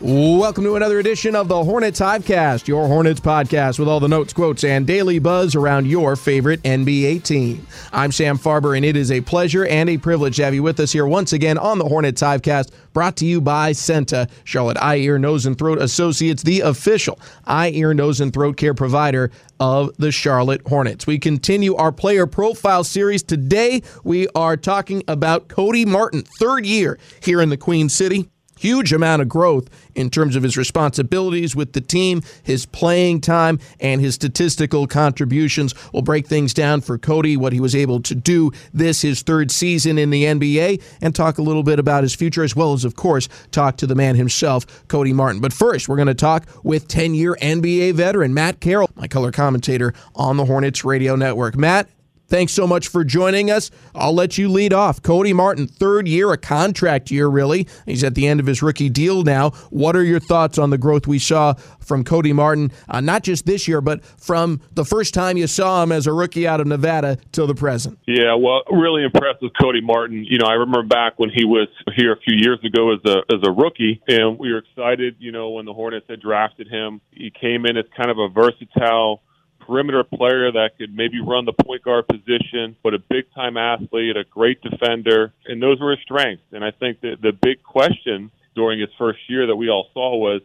Welcome 0.00 0.62
to 0.62 0.76
another 0.76 1.00
edition 1.00 1.34
of 1.34 1.48
the 1.48 1.64
Hornets 1.64 1.98
Hivecast, 1.98 2.68
your 2.68 2.86
Hornets 2.86 3.18
podcast 3.18 3.80
with 3.80 3.88
all 3.88 3.98
the 3.98 4.06
notes, 4.06 4.32
quotes, 4.32 4.62
and 4.62 4.86
daily 4.86 5.18
buzz 5.18 5.56
around 5.56 5.88
your 5.88 6.14
favorite 6.14 6.62
NBA 6.62 7.24
team. 7.24 7.66
I'm 7.92 8.12
Sam 8.12 8.38
Farber, 8.38 8.76
and 8.76 8.84
it 8.84 8.96
is 8.96 9.10
a 9.10 9.20
pleasure 9.22 9.66
and 9.66 9.90
a 9.90 9.98
privilege 9.98 10.36
to 10.36 10.44
have 10.44 10.54
you 10.54 10.62
with 10.62 10.78
us 10.78 10.92
here 10.92 11.04
once 11.04 11.32
again 11.32 11.58
on 11.58 11.78
the 11.78 11.84
Hornets 11.84 12.22
Hivecast, 12.22 12.70
brought 12.92 13.16
to 13.16 13.26
you 13.26 13.40
by 13.40 13.72
CEENTA, 13.72 14.30
Charlotte 14.44 14.76
Eye, 14.80 14.98
Ear, 14.98 15.18
Nose, 15.18 15.46
and 15.46 15.58
Throat 15.58 15.82
Associates, 15.82 16.44
the 16.44 16.60
official 16.60 17.18
eye, 17.44 17.70
ear, 17.70 17.92
nose, 17.92 18.20
and 18.20 18.32
throat 18.32 18.56
care 18.56 18.74
provider 18.74 19.32
of 19.58 19.90
the 19.96 20.12
Charlotte 20.12 20.62
Hornets. 20.64 21.08
We 21.08 21.18
continue 21.18 21.74
our 21.74 21.90
player 21.90 22.28
profile 22.28 22.84
series. 22.84 23.24
Today, 23.24 23.82
we 24.04 24.28
are 24.36 24.56
talking 24.56 25.02
about 25.08 25.48
Cody 25.48 25.84
Martin, 25.84 26.22
third 26.22 26.66
year 26.66 27.00
here 27.20 27.42
in 27.42 27.48
the 27.48 27.56
Queen 27.56 27.88
City 27.88 28.30
huge 28.58 28.92
amount 28.92 29.22
of 29.22 29.28
growth 29.28 29.68
in 29.94 30.10
terms 30.10 30.36
of 30.36 30.42
his 30.42 30.56
responsibilities 30.56 31.54
with 31.56 31.72
the 31.72 31.80
team, 31.80 32.22
his 32.42 32.66
playing 32.66 33.20
time, 33.20 33.58
and 33.80 34.00
his 34.00 34.14
statistical 34.14 34.86
contributions. 34.86 35.74
We'll 35.92 36.02
break 36.02 36.26
things 36.26 36.54
down 36.54 36.80
for 36.80 36.98
Cody, 36.98 37.36
what 37.36 37.52
he 37.52 37.60
was 37.60 37.74
able 37.74 38.00
to 38.02 38.14
do 38.14 38.52
this, 38.72 39.02
his 39.02 39.22
third 39.22 39.50
season 39.50 39.98
in 39.98 40.10
the 40.10 40.24
NBA, 40.24 40.82
and 41.00 41.14
talk 41.14 41.38
a 41.38 41.42
little 41.42 41.62
bit 41.62 41.78
about 41.78 42.02
his 42.02 42.14
future, 42.14 42.42
as 42.42 42.54
well 42.54 42.72
as, 42.72 42.84
of 42.84 42.96
course, 42.96 43.28
talk 43.50 43.76
to 43.78 43.86
the 43.86 43.94
man 43.94 44.16
himself, 44.16 44.86
Cody 44.88 45.12
Martin. 45.12 45.40
But 45.40 45.52
first, 45.52 45.88
we're 45.88 45.96
going 45.96 46.08
to 46.08 46.14
talk 46.14 46.46
with 46.62 46.88
10 46.88 47.14
year 47.14 47.36
NBA 47.40 47.94
veteran 47.94 48.34
Matt 48.34 48.60
Carroll, 48.60 48.90
my 48.96 49.08
color 49.08 49.32
commentator 49.32 49.94
on 50.14 50.36
the 50.36 50.44
Hornets 50.44 50.84
Radio 50.84 51.16
Network. 51.16 51.56
Matt, 51.56 51.88
Thanks 52.28 52.52
so 52.52 52.66
much 52.66 52.88
for 52.88 53.04
joining 53.04 53.50
us. 53.50 53.70
I'll 53.94 54.12
let 54.12 54.36
you 54.36 54.50
lead 54.50 54.74
off. 54.74 55.00
Cody 55.00 55.32
Martin, 55.32 55.66
third 55.66 56.06
year, 56.06 56.30
a 56.30 56.36
contract 56.36 57.10
year, 57.10 57.26
really. 57.26 57.66
He's 57.86 58.04
at 58.04 58.14
the 58.14 58.26
end 58.26 58.38
of 58.38 58.44
his 58.44 58.62
rookie 58.62 58.90
deal 58.90 59.22
now. 59.22 59.50
What 59.70 59.96
are 59.96 60.04
your 60.04 60.20
thoughts 60.20 60.58
on 60.58 60.68
the 60.68 60.76
growth 60.76 61.06
we 61.06 61.18
saw 61.18 61.54
from 61.80 62.04
Cody 62.04 62.34
Martin, 62.34 62.70
uh, 62.86 63.00
not 63.00 63.22
just 63.22 63.46
this 63.46 63.66
year, 63.66 63.80
but 63.80 64.04
from 64.04 64.60
the 64.74 64.84
first 64.84 65.14
time 65.14 65.38
you 65.38 65.46
saw 65.46 65.82
him 65.82 65.90
as 65.90 66.06
a 66.06 66.12
rookie 66.12 66.46
out 66.46 66.60
of 66.60 66.66
Nevada 66.66 67.16
till 67.32 67.46
the 67.46 67.54
present? 67.54 67.98
Yeah, 68.06 68.34
well, 68.34 68.60
really 68.70 69.04
impressed 69.04 69.40
with 69.40 69.52
Cody 69.58 69.80
Martin. 69.80 70.22
You 70.22 70.36
know, 70.36 70.46
I 70.46 70.52
remember 70.52 70.82
back 70.82 71.18
when 71.18 71.30
he 71.30 71.46
was 71.46 71.68
here 71.96 72.12
a 72.12 72.20
few 72.20 72.36
years 72.36 72.58
ago 72.62 72.92
as 72.92 73.00
a 73.06 73.34
as 73.34 73.40
a 73.42 73.50
rookie, 73.50 74.02
and 74.06 74.38
we 74.38 74.52
were 74.52 74.58
excited. 74.58 75.16
You 75.18 75.32
know, 75.32 75.48
when 75.48 75.64
the 75.64 75.72
Hornets 75.72 76.04
had 76.10 76.20
drafted 76.20 76.68
him, 76.68 77.00
he 77.10 77.30
came 77.30 77.64
in 77.64 77.78
as 77.78 77.86
kind 77.96 78.10
of 78.10 78.18
a 78.18 78.28
versatile 78.28 79.22
perimeter 79.68 80.02
player 80.02 80.50
that 80.50 80.70
could 80.78 80.96
maybe 80.96 81.20
run 81.20 81.44
the 81.44 81.52
point 81.52 81.84
guard 81.84 82.08
position, 82.08 82.74
but 82.82 82.94
a 82.94 82.98
big 82.98 83.32
time 83.34 83.58
athlete, 83.58 84.16
a 84.16 84.24
great 84.24 84.60
defender, 84.62 85.34
and 85.44 85.62
those 85.62 85.78
were 85.78 85.90
his 85.90 86.00
strengths. 86.00 86.42
And 86.52 86.64
I 86.64 86.70
think 86.70 87.02
that 87.02 87.20
the 87.20 87.32
big 87.32 87.62
question 87.62 88.30
during 88.54 88.80
his 88.80 88.88
first 88.96 89.18
year 89.28 89.46
that 89.46 89.56
we 89.56 89.68
all 89.68 89.88
saw 89.92 90.16
was 90.16 90.40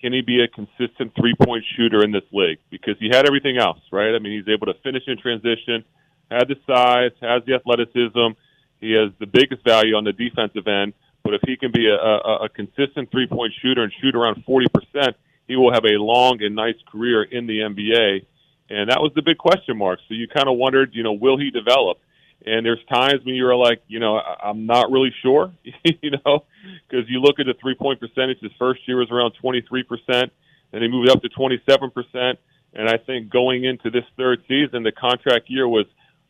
can 0.00 0.12
he 0.12 0.20
be 0.20 0.42
a 0.42 0.48
consistent 0.48 1.12
three 1.18 1.34
point 1.40 1.64
shooter 1.76 2.02
in 2.02 2.10
this 2.10 2.24
league? 2.32 2.58
Because 2.68 2.96
he 2.98 3.08
had 3.08 3.26
everything 3.26 3.56
else, 3.58 3.78
right? 3.92 4.14
I 4.14 4.18
mean, 4.18 4.36
he's 4.36 4.52
able 4.52 4.66
to 4.66 4.74
finish 4.82 5.04
in 5.06 5.18
transition, 5.18 5.84
had 6.28 6.48
the 6.48 6.56
size, 6.66 7.12
has 7.22 7.42
the 7.46 7.54
athleticism, 7.54 8.36
he 8.80 8.92
has 8.92 9.12
the 9.20 9.26
biggest 9.26 9.64
value 9.64 9.94
on 9.94 10.04
the 10.04 10.12
defensive 10.12 10.66
end. 10.66 10.92
But 11.22 11.34
if 11.34 11.40
he 11.46 11.56
can 11.56 11.70
be 11.72 11.88
a, 11.88 11.94
a, 11.94 12.44
a 12.44 12.48
consistent 12.48 13.10
three 13.12 13.28
point 13.28 13.54
shooter 13.62 13.84
and 13.84 13.92
shoot 14.02 14.16
around 14.16 14.44
40%, 14.44 15.14
he 15.46 15.56
will 15.56 15.72
have 15.72 15.84
a 15.84 15.96
long 15.96 16.42
and 16.42 16.54
nice 16.56 16.76
career 16.90 17.22
in 17.22 17.46
the 17.46 17.60
NBA 17.60 18.26
and 18.70 18.90
that 18.90 19.00
was 19.00 19.12
the 19.14 19.22
big 19.22 19.38
question 19.38 19.76
mark. 19.76 19.98
So 20.08 20.14
you 20.14 20.26
kind 20.28 20.48
of 20.48 20.56
wondered, 20.56 20.90
you 20.94 21.02
know, 21.02 21.12
will 21.12 21.38
he 21.38 21.50
develop? 21.50 21.98
And 22.46 22.64
there's 22.64 22.84
times 22.92 23.24
when 23.24 23.34
you're 23.34 23.56
like, 23.56 23.82
you 23.88 24.00
know, 24.00 24.18
I'm 24.18 24.66
not 24.66 24.90
really 24.90 25.14
sure, 25.22 25.52
you 25.84 26.10
know, 26.10 26.44
because 26.88 27.08
you 27.08 27.20
look 27.20 27.40
at 27.40 27.46
the 27.46 27.54
three 27.60 27.74
point 27.74 28.00
percentage. 28.00 28.38
His 28.40 28.52
first 28.58 28.80
year 28.86 28.98
was 28.98 29.10
around 29.10 29.32
23 29.40 29.82
percent, 29.82 30.32
and 30.72 30.82
he 30.82 30.88
moved 30.88 31.10
up 31.10 31.22
to 31.22 31.28
27 31.28 31.90
percent. 31.90 32.38
And 32.74 32.88
I 32.88 32.96
think 32.98 33.30
going 33.30 33.64
into 33.64 33.90
this 33.90 34.04
third 34.16 34.42
season, 34.48 34.82
the 34.82 34.92
contract 34.92 35.48
year 35.48 35.68
was 35.68 35.86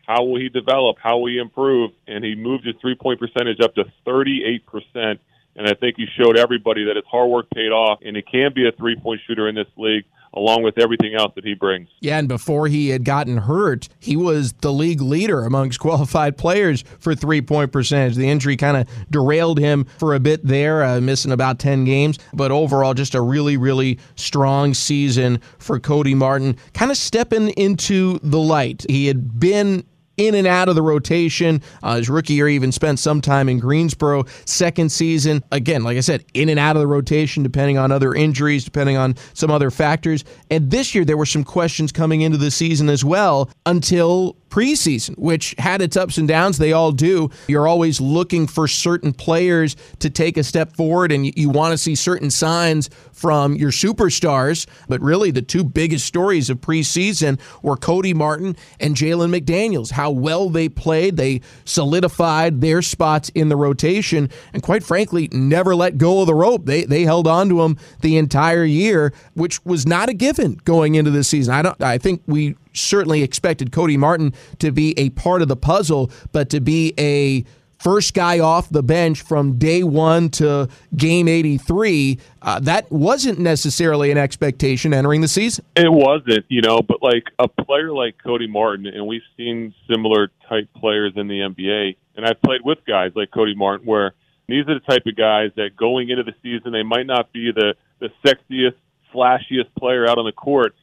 how 0.06 0.24
will 0.24 0.38
he 0.38 0.50
develop? 0.50 0.98
How 1.02 1.18
will 1.18 1.30
he 1.30 1.38
improve? 1.38 1.92
And 2.06 2.22
he 2.22 2.34
moved 2.34 2.66
his 2.66 2.76
three 2.80 2.94
point 2.94 3.18
percentage 3.18 3.60
up 3.60 3.74
to 3.74 3.84
38 4.04 4.66
percent. 4.66 5.20
And 5.56 5.68
I 5.68 5.74
think 5.74 5.96
he 5.96 6.06
showed 6.18 6.36
everybody 6.36 6.84
that 6.84 6.96
his 6.96 7.04
hard 7.08 7.30
work 7.30 7.46
paid 7.54 7.70
off, 7.70 8.00
and 8.04 8.16
he 8.16 8.22
can 8.22 8.52
be 8.54 8.68
a 8.68 8.72
three 8.72 8.96
point 8.96 9.20
shooter 9.26 9.48
in 9.48 9.54
this 9.54 9.68
league 9.76 10.04
along 10.36 10.62
with 10.62 10.78
everything 10.78 11.14
else 11.14 11.32
that 11.34 11.44
he 11.44 11.54
brings. 11.54 11.88
Yeah, 12.00 12.18
and 12.18 12.28
before 12.28 12.68
he 12.68 12.88
had 12.88 13.04
gotten 13.04 13.38
hurt, 13.38 13.88
he 14.00 14.16
was 14.16 14.52
the 14.54 14.72
league 14.72 15.00
leader 15.00 15.44
amongst 15.44 15.80
qualified 15.84 16.36
players 16.36 16.84
for 16.98 17.14
three 17.14 17.40
point 17.40 17.72
percentage. 17.72 18.16
The 18.16 18.28
injury 18.28 18.56
kind 18.56 18.76
of 18.76 18.88
derailed 19.10 19.58
him 19.58 19.86
for 19.98 20.14
a 20.14 20.20
bit 20.20 20.44
there, 20.44 20.82
uh, 20.82 21.00
missing 21.00 21.32
about 21.32 21.58
10 21.58 21.84
games, 21.84 22.18
but 22.32 22.50
overall, 22.50 22.94
just 22.94 23.14
a 23.14 23.20
really, 23.20 23.56
really 23.56 23.98
strong 24.16 24.74
season 24.74 25.40
for 25.58 25.78
Cody 25.80 26.14
Martin, 26.14 26.56
kind 26.72 26.90
of 26.90 26.96
stepping 26.96 27.50
into 27.50 28.18
the 28.22 28.38
light. 28.38 28.84
He 28.88 29.06
had 29.06 29.38
been 29.38 29.84
in 30.16 30.34
and 30.34 30.46
out 30.46 30.68
of 30.68 30.74
the 30.74 30.82
rotation. 30.82 31.62
Uh, 31.82 31.96
his 31.96 32.08
rookie 32.08 32.34
year 32.34 32.48
even 32.48 32.72
spent 32.72 32.98
some 32.98 33.20
time 33.20 33.48
in 33.48 33.58
Greensboro. 33.58 34.24
Second 34.44 34.90
season, 34.90 35.42
again, 35.52 35.82
like 35.84 35.96
I 35.96 36.00
said, 36.00 36.24
in 36.34 36.48
and 36.48 36.58
out 36.58 36.76
of 36.76 36.80
the 36.80 36.86
rotation, 36.86 37.42
depending 37.42 37.78
on 37.78 37.92
other 37.92 38.14
injuries, 38.14 38.64
depending 38.64 38.96
on 38.96 39.16
some 39.32 39.50
other 39.50 39.70
factors. 39.70 40.24
And 40.50 40.70
this 40.70 40.94
year, 40.94 41.04
there 41.04 41.16
were 41.16 41.26
some 41.26 41.44
questions 41.44 41.92
coming 41.92 42.22
into 42.22 42.38
the 42.38 42.50
season 42.50 42.88
as 42.88 43.04
well 43.04 43.50
until 43.66 44.36
preseason, 44.54 45.18
which 45.18 45.52
had 45.58 45.82
its 45.82 45.96
ups 45.96 46.16
and 46.16 46.28
downs. 46.28 46.58
They 46.58 46.72
all 46.72 46.92
do. 46.92 47.28
You're 47.48 47.66
always 47.66 48.00
looking 48.00 48.46
for 48.46 48.68
certain 48.68 49.12
players 49.12 49.74
to 49.98 50.08
take 50.08 50.36
a 50.36 50.44
step 50.44 50.76
forward, 50.76 51.10
and 51.10 51.26
you, 51.26 51.32
you 51.34 51.50
want 51.50 51.72
to 51.72 51.78
see 51.78 51.96
certain 51.96 52.30
signs 52.30 52.88
from 53.10 53.56
your 53.56 53.72
superstars. 53.72 54.68
But 54.88 55.00
really, 55.00 55.32
the 55.32 55.42
two 55.42 55.64
biggest 55.64 56.06
stories 56.06 56.50
of 56.50 56.60
preseason 56.60 57.40
were 57.62 57.76
Cody 57.76 58.14
Martin 58.14 58.54
and 58.78 58.94
Jalen 58.94 59.36
McDaniels. 59.36 59.90
How 59.90 60.12
well 60.12 60.48
they 60.48 60.68
played, 60.68 61.16
they 61.16 61.40
solidified 61.64 62.60
their 62.60 62.80
spots 62.80 63.30
in 63.30 63.48
the 63.48 63.56
rotation, 63.56 64.30
and 64.52 64.62
quite 64.62 64.84
frankly, 64.84 65.28
never 65.32 65.74
let 65.74 65.98
go 65.98 66.20
of 66.20 66.28
the 66.28 66.34
rope. 66.34 66.66
They 66.66 66.84
they 66.84 67.02
held 67.02 67.26
on 67.26 67.48
to 67.48 67.56
them 67.56 67.76
the 68.02 68.16
entire 68.18 68.64
year, 68.64 69.12
which 69.34 69.64
was 69.64 69.84
not 69.84 70.08
a 70.08 70.14
given 70.14 70.60
going 70.64 70.94
into 70.94 71.10
the 71.10 71.24
season. 71.24 71.52
I 71.52 71.62
don't. 71.62 71.82
I 71.82 71.98
think 71.98 72.22
we 72.28 72.54
certainly 72.74 73.22
expected 73.22 73.72
Cody 73.72 73.96
Martin 73.96 74.34
to 74.58 74.70
be 74.70 74.94
a 74.98 75.10
part 75.10 75.42
of 75.42 75.48
the 75.48 75.56
puzzle, 75.56 76.10
but 76.32 76.50
to 76.50 76.60
be 76.60 76.92
a 76.98 77.44
first 77.78 78.14
guy 78.14 78.38
off 78.38 78.70
the 78.70 78.82
bench 78.82 79.20
from 79.20 79.58
day 79.58 79.82
one 79.82 80.30
to 80.30 80.68
game 80.96 81.28
83, 81.28 82.18
uh, 82.40 82.60
that 82.60 82.90
wasn't 82.90 83.38
necessarily 83.38 84.10
an 84.10 84.16
expectation 84.18 84.94
entering 84.94 85.20
the 85.20 85.28
season. 85.28 85.64
It 85.76 85.92
wasn't, 85.92 86.46
you 86.48 86.62
know, 86.62 86.80
but 86.80 87.02
like 87.02 87.24
a 87.38 87.46
player 87.46 87.92
like 87.92 88.16
Cody 88.24 88.46
Martin, 88.46 88.86
and 88.86 89.06
we've 89.06 89.22
seen 89.36 89.74
similar 89.90 90.30
type 90.48 90.68
players 90.76 91.12
in 91.16 91.28
the 91.28 91.40
NBA, 91.40 91.96
and 92.16 92.26
I've 92.26 92.40
played 92.40 92.62
with 92.64 92.78
guys 92.86 93.12
like 93.14 93.30
Cody 93.30 93.54
Martin 93.54 93.86
where 93.86 94.14
these 94.48 94.66
are 94.68 94.74
the 94.74 94.80
type 94.80 95.04
of 95.06 95.16
guys 95.16 95.50
that 95.56 95.76
going 95.76 96.10
into 96.10 96.22
the 96.22 96.34
season, 96.42 96.72
they 96.72 96.82
might 96.82 97.06
not 97.06 97.32
be 97.32 97.50
the, 97.52 97.74
the 97.98 98.08
sexiest, 98.24 98.76
flashiest 99.14 99.74
player 99.78 100.06
out 100.06 100.18
on 100.18 100.24
the 100.24 100.32
court, 100.32 100.74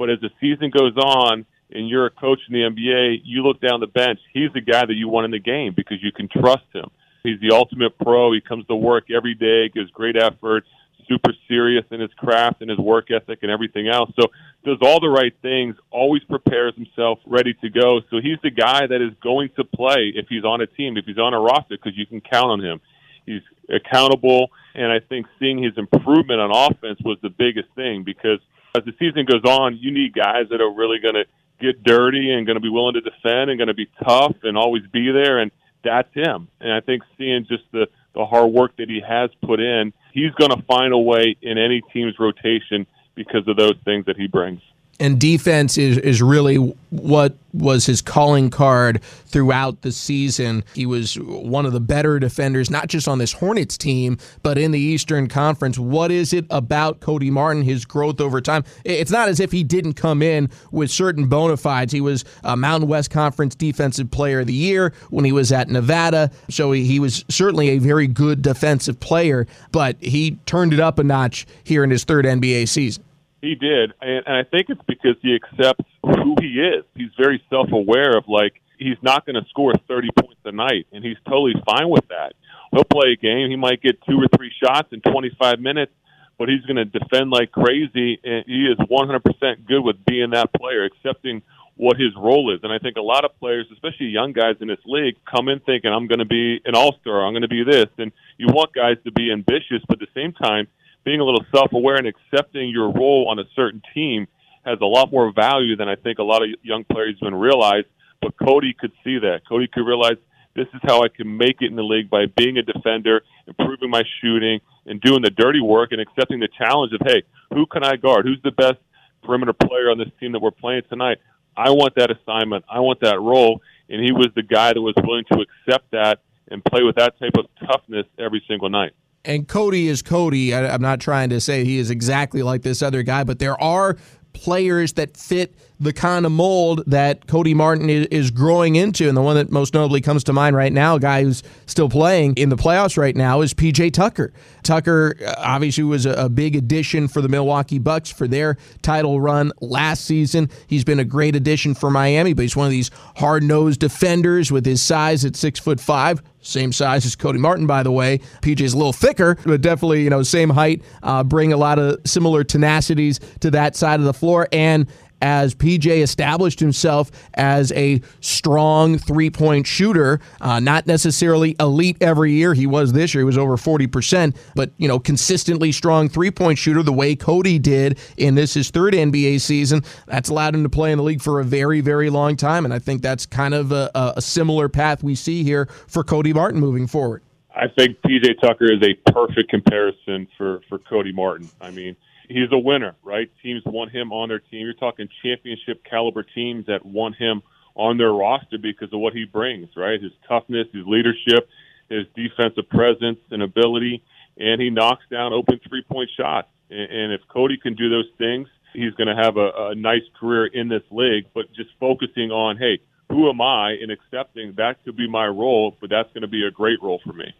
but 0.00 0.08
as 0.08 0.18
the 0.20 0.30
season 0.40 0.70
goes 0.70 0.96
on 0.96 1.44
and 1.70 1.86
you're 1.86 2.06
a 2.06 2.10
coach 2.10 2.38
in 2.48 2.54
the 2.54 2.60
NBA, 2.60 3.20
you 3.22 3.42
look 3.42 3.60
down 3.60 3.80
the 3.80 3.86
bench, 3.86 4.18
he's 4.32 4.50
the 4.54 4.62
guy 4.62 4.86
that 4.86 4.94
you 4.94 5.08
want 5.08 5.26
in 5.26 5.30
the 5.30 5.38
game 5.38 5.74
because 5.76 5.98
you 6.02 6.10
can 6.10 6.26
trust 6.26 6.64
him. 6.72 6.90
He's 7.22 7.38
the 7.38 7.54
ultimate 7.54 7.98
pro. 7.98 8.32
He 8.32 8.40
comes 8.40 8.66
to 8.68 8.74
work 8.74 9.10
every 9.14 9.34
day, 9.34 9.68
gives 9.68 9.90
great 9.90 10.16
effort, 10.16 10.64
super 11.06 11.34
serious 11.48 11.84
in 11.90 12.00
his 12.00 12.08
craft 12.14 12.62
and 12.62 12.70
his 12.70 12.78
work 12.78 13.10
ethic 13.10 13.40
and 13.42 13.50
everything 13.50 13.88
else. 13.88 14.10
So 14.18 14.28
does 14.64 14.78
all 14.80 15.00
the 15.00 15.10
right 15.10 15.34
things, 15.42 15.76
always 15.90 16.24
prepares 16.24 16.74
himself 16.76 17.18
ready 17.26 17.52
to 17.60 17.68
go. 17.68 18.00
So 18.08 18.22
he's 18.22 18.38
the 18.42 18.50
guy 18.50 18.86
that 18.86 19.02
is 19.02 19.12
going 19.22 19.50
to 19.56 19.64
play 19.64 20.14
if 20.16 20.28
he's 20.30 20.44
on 20.44 20.62
a 20.62 20.66
team, 20.66 20.96
if 20.96 21.04
he's 21.04 21.18
on 21.18 21.34
a 21.34 21.38
roster, 21.38 21.76
because 21.76 21.92
you 21.94 22.06
can 22.06 22.22
count 22.22 22.46
on 22.46 22.64
him. 22.64 22.80
He's 23.26 23.42
accountable, 23.68 24.48
and 24.74 24.90
I 24.90 25.00
think 25.00 25.26
seeing 25.38 25.62
his 25.62 25.76
improvement 25.76 26.40
on 26.40 26.50
offense 26.50 27.00
was 27.04 27.18
the 27.20 27.28
biggest 27.28 27.68
thing 27.76 28.02
because 28.02 28.40
as 28.76 28.84
the 28.84 28.92
season 28.98 29.24
goes 29.24 29.44
on, 29.44 29.76
you 29.76 29.90
need 29.90 30.14
guys 30.14 30.46
that 30.50 30.60
are 30.60 30.72
really 30.72 30.98
going 30.98 31.14
to 31.14 31.24
get 31.60 31.82
dirty 31.82 32.32
and 32.32 32.46
going 32.46 32.56
to 32.56 32.60
be 32.60 32.68
willing 32.68 32.94
to 32.94 33.00
defend 33.00 33.50
and 33.50 33.58
going 33.58 33.68
to 33.68 33.74
be 33.74 33.88
tough 34.02 34.36
and 34.42 34.56
always 34.56 34.82
be 34.92 35.10
there, 35.10 35.38
and 35.38 35.50
that's 35.84 36.12
him. 36.14 36.48
And 36.60 36.72
I 36.72 36.80
think 36.80 37.02
seeing 37.18 37.46
just 37.48 37.64
the 37.72 37.86
the 38.12 38.26
hard 38.26 38.52
work 38.52 38.76
that 38.76 38.88
he 38.88 39.00
has 39.06 39.30
put 39.44 39.60
in, 39.60 39.92
he's 40.12 40.32
going 40.32 40.50
to 40.50 40.60
find 40.66 40.92
a 40.92 40.98
way 40.98 41.36
in 41.42 41.58
any 41.58 41.80
team's 41.92 42.18
rotation 42.18 42.84
because 43.14 43.46
of 43.46 43.56
those 43.56 43.76
things 43.84 44.06
that 44.06 44.16
he 44.16 44.26
brings 44.26 44.60
and 45.00 45.18
defense 45.18 45.78
is, 45.78 45.96
is 45.98 46.20
really 46.20 46.56
what 46.90 47.36
was 47.52 47.86
his 47.86 48.02
calling 48.02 48.50
card 48.50 49.02
throughout 49.02 49.80
the 49.82 49.90
season. 49.90 50.62
He 50.74 50.86
was 50.86 51.14
one 51.14 51.64
of 51.64 51.72
the 51.72 51.80
better 51.80 52.18
defenders, 52.18 52.70
not 52.70 52.88
just 52.88 53.08
on 53.08 53.18
this 53.18 53.32
Hornets 53.32 53.78
team, 53.78 54.18
but 54.42 54.58
in 54.58 54.70
the 54.72 54.78
Eastern 54.78 55.26
Conference. 55.26 55.78
What 55.78 56.10
is 56.10 56.32
it 56.32 56.44
about 56.50 57.00
Cody 57.00 57.30
Martin, 57.30 57.62
his 57.62 57.84
growth 57.84 58.20
over 58.20 58.40
time? 58.40 58.62
It's 58.84 59.10
not 59.10 59.28
as 59.28 59.40
if 59.40 59.50
he 59.50 59.64
didn't 59.64 59.94
come 59.94 60.22
in 60.22 60.50
with 60.70 60.90
certain 60.90 61.28
bona 61.28 61.56
fides. 61.56 61.92
He 61.92 62.00
was 62.00 62.24
a 62.44 62.56
Mountain 62.56 62.88
West 62.88 63.10
Conference 63.10 63.54
Defensive 63.54 64.10
Player 64.10 64.40
of 64.40 64.46
the 64.46 64.52
Year 64.52 64.92
when 65.08 65.24
he 65.24 65.32
was 65.32 65.50
at 65.50 65.68
Nevada, 65.68 66.30
so 66.50 66.72
he, 66.72 66.84
he 66.84 67.00
was 67.00 67.24
certainly 67.28 67.70
a 67.70 67.78
very 67.78 68.06
good 68.06 68.42
defensive 68.42 69.00
player, 69.00 69.46
but 69.72 69.96
he 70.00 70.32
turned 70.44 70.74
it 70.74 70.80
up 70.80 70.98
a 70.98 71.04
notch 71.04 71.46
here 71.64 71.82
in 71.82 71.90
his 71.90 72.04
third 72.04 72.26
NBA 72.26 72.68
season. 72.68 73.02
He 73.40 73.54
did, 73.54 73.92
and, 74.00 74.26
and 74.26 74.36
I 74.36 74.44
think 74.44 74.66
it's 74.68 74.82
because 74.86 75.16
he 75.22 75.34
accepts 75.34 75.88
who 76.02 76.34
he 76.40 76.60
is. 76.60 76.84
He's 76.94 77.10
very 77.18 77.42
self-aware 77.48 78.16
of 78.16 78.24
like 78.28 78.60
he's 78.78 78.98
not 79.02 79.24
going 79.24 79.36
to 79.36 79.48
score 79.48 79.72
30 79.88 80.08
points 80.18 80.40
a 80.44 80.52
night, 80.52 80.86
and 80.92 81.04
he's 81.04 81.16
totally 81.26 81.54
fine 81.64 81.88
with 81.88 82.06
that. 82.08 82.34
He'll 82.72 82.84
play 82.84 83.12
a 83.12 83.16
game. 83.16 83.50
He 83.50 83.56
might 83.56 83.82
get 83.82 84.00
two 84.08 84.16
or 84.16 84.28
three 84.36 84.52
shots 84.62 84.88
in 84.92 85.00
25 85.00 85.58
minutes, 85.60 85.92
but 86.38 86.48
he's 86.48 86.62
going 86.62 86.76
to 86.76 86.84
defend 86.84 87.30
like 87.30 87.52
crazy, 87.52 88.18
and 88.24 88.44
he 88.46 88.66
is 88.66 88.78
100% 88.78 89.66
good 89.66 89.80
with 89.80 90.04
being 90.04 90.30
that 90.30 90.52
player, 90.52 90.84
accepting 90.84 91.42
what 91.76 91.96
his 91.96 92.12
role 92.16 92.54
is. 92.54 92.60
And 92.62 92.72
I 92.72 92.78
think 92.78 92.96
a 92.96 93.02
lot 93.02 93.24
of 93.24 93.38
players, 93.38 93.66
especially 93.72 94.06
young 94.06 94.32
guys 94.32 94.56
in 94.60 94.68
this 94.68 94.80
league, 94.84 95.16
come 95.24 95.48
in 95.48 95.60
thinking, 95.60 95.90
I'm 95.90 96.08
going 96.08 96.18
to 96.18 96.26
be 96.26 96.60
an 96.64 96.74
all 96.74 96.96
star, 97.00 97.24
I'm 97.24 97.32
going 97.32 97.42
to 97.42 97.48
be 97.48 97.64
this. 97.64 97.88
And 97.96 98.12
you 98.36 98.48
want 98.48 98.74
guys 98.74 98.96
to 99.04 99.12
be 99.12 99.32
ambitious, 99.32 99.82
but 99.88 100.00
at 100.00 100.08
the 100.08 100.20
same 100.20 100.32
time, 100.32 100.68
being 101.04 101.20
a 101.20 101.24
little 101.24 101.44
self-aware 101.54 101.96
and 101.96 102.06
accepting 102.06 102.68
your 102.70 102.92
role 102.92 103.28
on 103.30 103.38
a 103.38 103.44
certain 103.54 103.82
team 103.94 104.26
has 104.64 104.78
a 104.80 104.86
lot 104.86 105.10
more 105.10 105.32
value 105.32 105.76
than 105.76 105.88
I 105.88 105.96
think 105.96 106.18
a 106.18 106.22
lot 106.22 106.42
of 106.42 106.50
young 106.62 106.84
players 106.84 107.16
even 107.20 107.34
realize. 107.34 107.84
But 108.20 108.34
Cody 108.36 108.74
could 108.78 108.92
see 109.02 109.18
that. 109.18 109.40
Cody 109.48 109.66
could 109.66 109.86
realize 109.86 110.16
this 110.54 110.66
is 110.74 110.80
how 110.82 111.02
I 111.02 111.08
can 111.08 111.36
make 111.36 111.56
it 111.60 111.70
in 111.70 111.76
the 111.76 111.82
league 111.82 112.10
by 112.10 112.26
being 112.36 112.58
a 112.58 112.62
defender, 112.62 113.22
improving 113.46 113.88
my 113.88 114.02
shooting, 114.20 114.60
and 114.84 115.00
doing 115.00 115.22
the 115.22 115.30
dirty 115.30 115.60
work 115.60 115.92
and 115.92 116.00
accepting 116.00 116.40
the 116.40 116.48
challenge 116.58 116.92
of, 116.92 117.00
hey, 117.06 117.22
who 117.54 117.66
can 117.66 117.84
I 117.84 117.96
guard? 117.96 118.26
Who's 118.26 118.42
the 118.42 118.50
best 118.50 118.78
perimeter 119.22 119.52
player 119.52 119.90
on 119.90 119.98
this 119.98 120.08
team 120.18 120.32
that 120.32 120.42
we're 120.42 120.50
playing 120.50 120.82
tonight? 120.90 121.18
I 121.56 121.70
want 121.70 121.94
that 121.96 122.10
assignment. 122.10 122.64
I 122.70 122.80
want 122.80 123.00
that 123.00 123.20
role. 123.20 123.62
And 123.88 124.04
he 124.04 124.12
was 124.12 124.28
the 124.34 124.42
guy 124.42 124.72
that 124.72 124.80
was 124.80 124.94
willing 125.02 125.24
to 125.32 125.40
accept 125.40 125.90
that 125.92 126.20
and 126.48 126.64
play 126.64 126.82
with 126.82 126.96
that 126.96 127.18
type 127.18 127.32
of 127.38 127.46
toughness 127.66 128.06
every 128.18 128.42
single 128.46 128.68
night 128.68 128.92
and 129.24 129.46
Cody 129.46 129.88
is 129.88 130.02
Cody. 130.02 130.54
I, 130.54 130.74
am 130.74 130.82
not 130.82 131.00
trying 131.00 131.30
to 131.30 131.40
say 131.40 131.64
he 131.64 131.78
is 131.78 131.90
exactly 131.90 132.42
like 132.42 132.62
this 132.62 132.82
other 132.82 133.02
guy, 133.02 133.24
but 133.24 133.38
there 133.38 133.60
are 133.60 133.96
players 134.32 134.94
that 134.94 135.16
fit 135.16 135.54
the 135.80 135.94
kind 135.94 136.26
of 136.26 136.32
mold 136.32 136.84
that 136.86 137.26
Cody 137.26 137.54
Martin 137.54 137.88
is, 137.88 138.30
growing 138.30 138.76
into. 138.76 139.08
And 139.08 139.16
the 139.16 139.22
one 139.22 139.36
that 139.36 139.50
most 139.50 139.74
notably 139.74 140.00
comes 140.00 140.22
to 140.24 140.32
mind 140.32 140.54
right 140.54 140.72
now, 140.72 140.96
a 140.96 141.00
guy 141.00 141.24
who's 141.24 141.42
still 141.66 141.88
playing 141.88 142.34
in 142.34 142.50
the 142.50 142.56
playoffs 142.56 142.96
right 142.98 143.16
now, 143.16 143.40
is 143.40 143.54
PJ 143.54 143.92
Tucker. 143.92 144.32
Tucker 144.62 145.16
uh, 145.26 145.34
obviously 145.38 145.82
was 145.82 146.06
a, 146.06 146.28
big 146.30 146.54
addition 146.54 147.08
for 147.08 147.20
the 147.22 147.28
Milwaukee 147.28 147.78
Bucks 147.78 148.10
for 148.10 148.28
their 148.28 148.56
title 148.82 149.20
run 149.20 149.52
last 149.60 150.04
season. 150.04 150.48
He's 150.68 150.84
been 150.84 151.00
a 151.00 151.04
great 151.04 151.34
addition 151.34 151.74
for 151.74 151.90
Miami, 151.90 152.34
but 152.34 152.42
he's 152.42 152.54
one 152.54 152.66
of 152.66 152.70
these 152.70 152.90
hard 153.16 153.42
nosed 153.42 153.80
defenders 153.80 154.52
with 154.52 154.64
his 154.64 154.80
size 154.80 155.24
at 155.24 155.34
six 155.34 155.58
foot 155.58 155.80
five. 155.80 156.22
Same 156.42 156.72
size 156.72 157.04
as 157.04 157.16
Cody 157.16 157.38
Martin, 157.38 157.66
by 157.66 157.82
the 157.82 157.90
way. 157.90 158.18
PJ's 158.42 158.72
a 158.72 158.76
little 158.76 158.92
thicker, 158.92 159.36
but 159.44 159.60
definitely, 159.60 160.04
you 160.04 160.10
know, 160.10 160.22
same 160.22 160.50
height. 160.50 160.82
Uh, 161.02 161.22
bring 161.24 161.52
a 161.52 161.56
lot 161.56 161.78
of 161.78 162.00
similar 162.06 162.44
tenacities 162.44 163.20
to 163.40 163.50
that 163.50 163.76
side 163.76 164.00
of 164.00 164.06
the 164.06 164.14
floor. 164.14 164.48
And 164.52 164.86
as 165.20 165.54
PJ 165.54 166.02
established 166.02 166.60
himself 166.60 167.10
as 167.34 167.72
a 167.72 168.00
strong 168.20 168.98
three 168.98 169.30
point 169.30 169.66
shooter, 169.66 170.20
uh, 170.40 170.60
not 170.60 170.86
necessarily 170.86 171.56
elite 171.60 171.96
every 172.00 172.32
year. 172.32 172.54
He 172.54 172.66
was 172.66 172.92
this 172.92 173.14
year, 173.14 173.22
he 173.22 173.26
was 173.26 173.38
over 173.38 173.56
40%, 173.56 174.36
but, 174.54 174.70
you 174.78 174.88
know, 174.88 174.98
consistently 174.98 175.72
strong 175.72 176.08
three 176.08 176.30
point 176.30 176.58
shooter 176.58 176.82
the 176.82 176.92
way 176.92 177.14
Cody 177.16 177.58
did 177.58 177.98
in 178.16 178.34
this 178.34 178.54
his 178.54 178.70
third 178.70 178.94
NBA 178.94 179.40
season. 179.40 179.82
That's 180.06 180.28
allowed 180.28 180.54
him 180.54 180.62
to 180.62 180.68
play 180.68 180.92
in 180.92 180.98
the 180.98 181.04
league 181.04 181.22
for 181.22 181.40
a 181.40 181.44
very, 181.44 181.80
very 181.80 182.10
long 182.10 182.36
time. 182.36 182.64
And 182.64 182.72
I 182.72 182.78
think 182.78 183.02
that's 183.02 183.26
kind 183.26 183.54
of 183.54 183.72
a, 183.72 183.90
a 183.94 184.22
similar 184.22 184.68
path 184.68 185.02
we 185.02 185.14
see 185.14 185.42
here 185.42 185.66
for 185.86 186.04
Cody 186.04 186.32
Martin 186.32 186.60
moving 186.60 186.86
forward. 186.86 187.22
I 187.54 187.66
think 187.68 187.98
PJ 188.02 188.40
Tucker 188.40 188.72
is 188.72 188.82
a 188.82 188.94
perfect 189.10 189.50
comparison 189.50 190.28
for, 190.38 190.60
for 190.68 190.78
Cody 190.78 191.12
Martin. 191.12 191.48
I 191.60 191.70
mean, 191.70 191.96
he's 192.30 192.50
a 192.52 192.58
winner, 192.58 192.94
right? 193.02 193.30
Teams 193.42 193.62
want 193.66 193.90
him 193.90 194.12
on 194.12 194.28
their 194.28 194.38
team. 194.38 194.64
You're 194.64 194.74
talking 194.74 195.08
championship 195.22 195.84
caliber 195.84 196.22
teams 196.22 196.66
that 196.66 196.86
want 196.86 197.16
him 197.16 197.42
on 197.74 197.98
their 197.98 198.12
roster 198.12 198.58
because 198.58 198.92
of 198.92 199.00
what 199.00 199.12
he 199.12 199.24
brings, 199.24 199.68
right? 199.76 200.00
His 200.00 200.12
toughness, 200.28 200.66
his 200.72 200.84
leadership, 200.86 201.48
his 201.88 202.06
defensive 202.14 202.68
presence 202.68 203.18
and 203.30 203.42
ability, 203.42 204.02
and 204.38 204.60
he 204.60 204.70
knocks 204.70 205.04
down 205.10 205.32
open 205.32 205.60
three 205.68 205.82
point 205.82 206.10
shots. 206.16 206.48
And, 206.70 207.12
if 207.12 207.20
Cody 207.28 207.56
can 207.56 207.74
do 207.74 207.90
those 207.90 208.08
things, 208.16 208.46
he's 208.72 208.94
going 208.94 209.08
to 209.08 209.20
have 209.20 209.36
a, 209.36 209.70
a 209.70 209.74
nice 209.74 210.06
career 210.18 210.46
in 210.46 210.68
this 210.68 210.84
league. 210.92 211.24
But 211.34 211.52
just 211.52 211.70
focusing 211.80 212.30
on, 212.30 212.58
hey, 212.58 212.78
who 213.08 213.28
am 213.28 213.40
I, 213.40 213.72
and 213.72 213.90
accepting 213.90 214.54
that 214.56 214.84
could 214.84 214.96
be 214.96 215.08
my 215.08 215.26
role, 215.26 215.76
but 215.80 215.90
that's 215.90 216.08
going 216.10 216.22
to 216.22 216.28
be 216.28 216.46
a 216.46 216.50
great 216.52 216.80
role 216.80 217.00
for 217.04 217.12
me. 217.12 217.34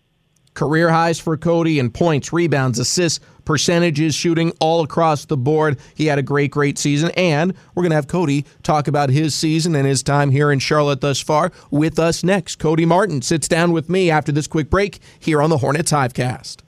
Career 0.60 0.90
highs 0.90 1.18
for 1.18 1.38
Cody 1.38 1.78
in 1.78 1.88
points, 1.90 2.34
rebounds, 2.34 2.78
assists, 2.78 3.18
percentages, 3.46 4.14
shooting 4.14 4.52
all 4.60 4.82
across 4.82 5.24
the 5.24 5.38
board. 5.38 5.78
He 5.94 6.04
had 6.04 6.18
a 6.18 6.22
great, 6.22 6.50
great 6.50 6.76
season. 6.76 7.10
And 7.12 7.54
we're 7.74 7.82
going 7.82 7.92
to 7.92 7.96
have 7.96 8.08
Cody 8.08 8.44
talk 8.62 8.86
about 8.86 9.08
his 9.08 9.34
season 9.34 9.74
and 9.74 9.86
his 9.86 10.02
time 10.02 10.30
here 10.30 10.52
in 10.52 10.58
Charlotte 10.58 11.00
thus 11.00 11.18
far 11.18 11.50
with 11.70 11.98
us 11.98 12.22
next. 12.22 12.56
Cody 12.56 12.84
Martin 12.84 13.22
sits 13.22 13.48
down 13.48 13.72
with 13.72 13.88
me 13.88 14.10
after 14.10 14.32
this 14.32 14.46
quick 14.46 14.68
break 14.68 14.98
here 15.18 15.40
on 15.40 15.48
the 15.48 15.56
Hornets 15.56 15.92
Hivecast. 15.92 16.58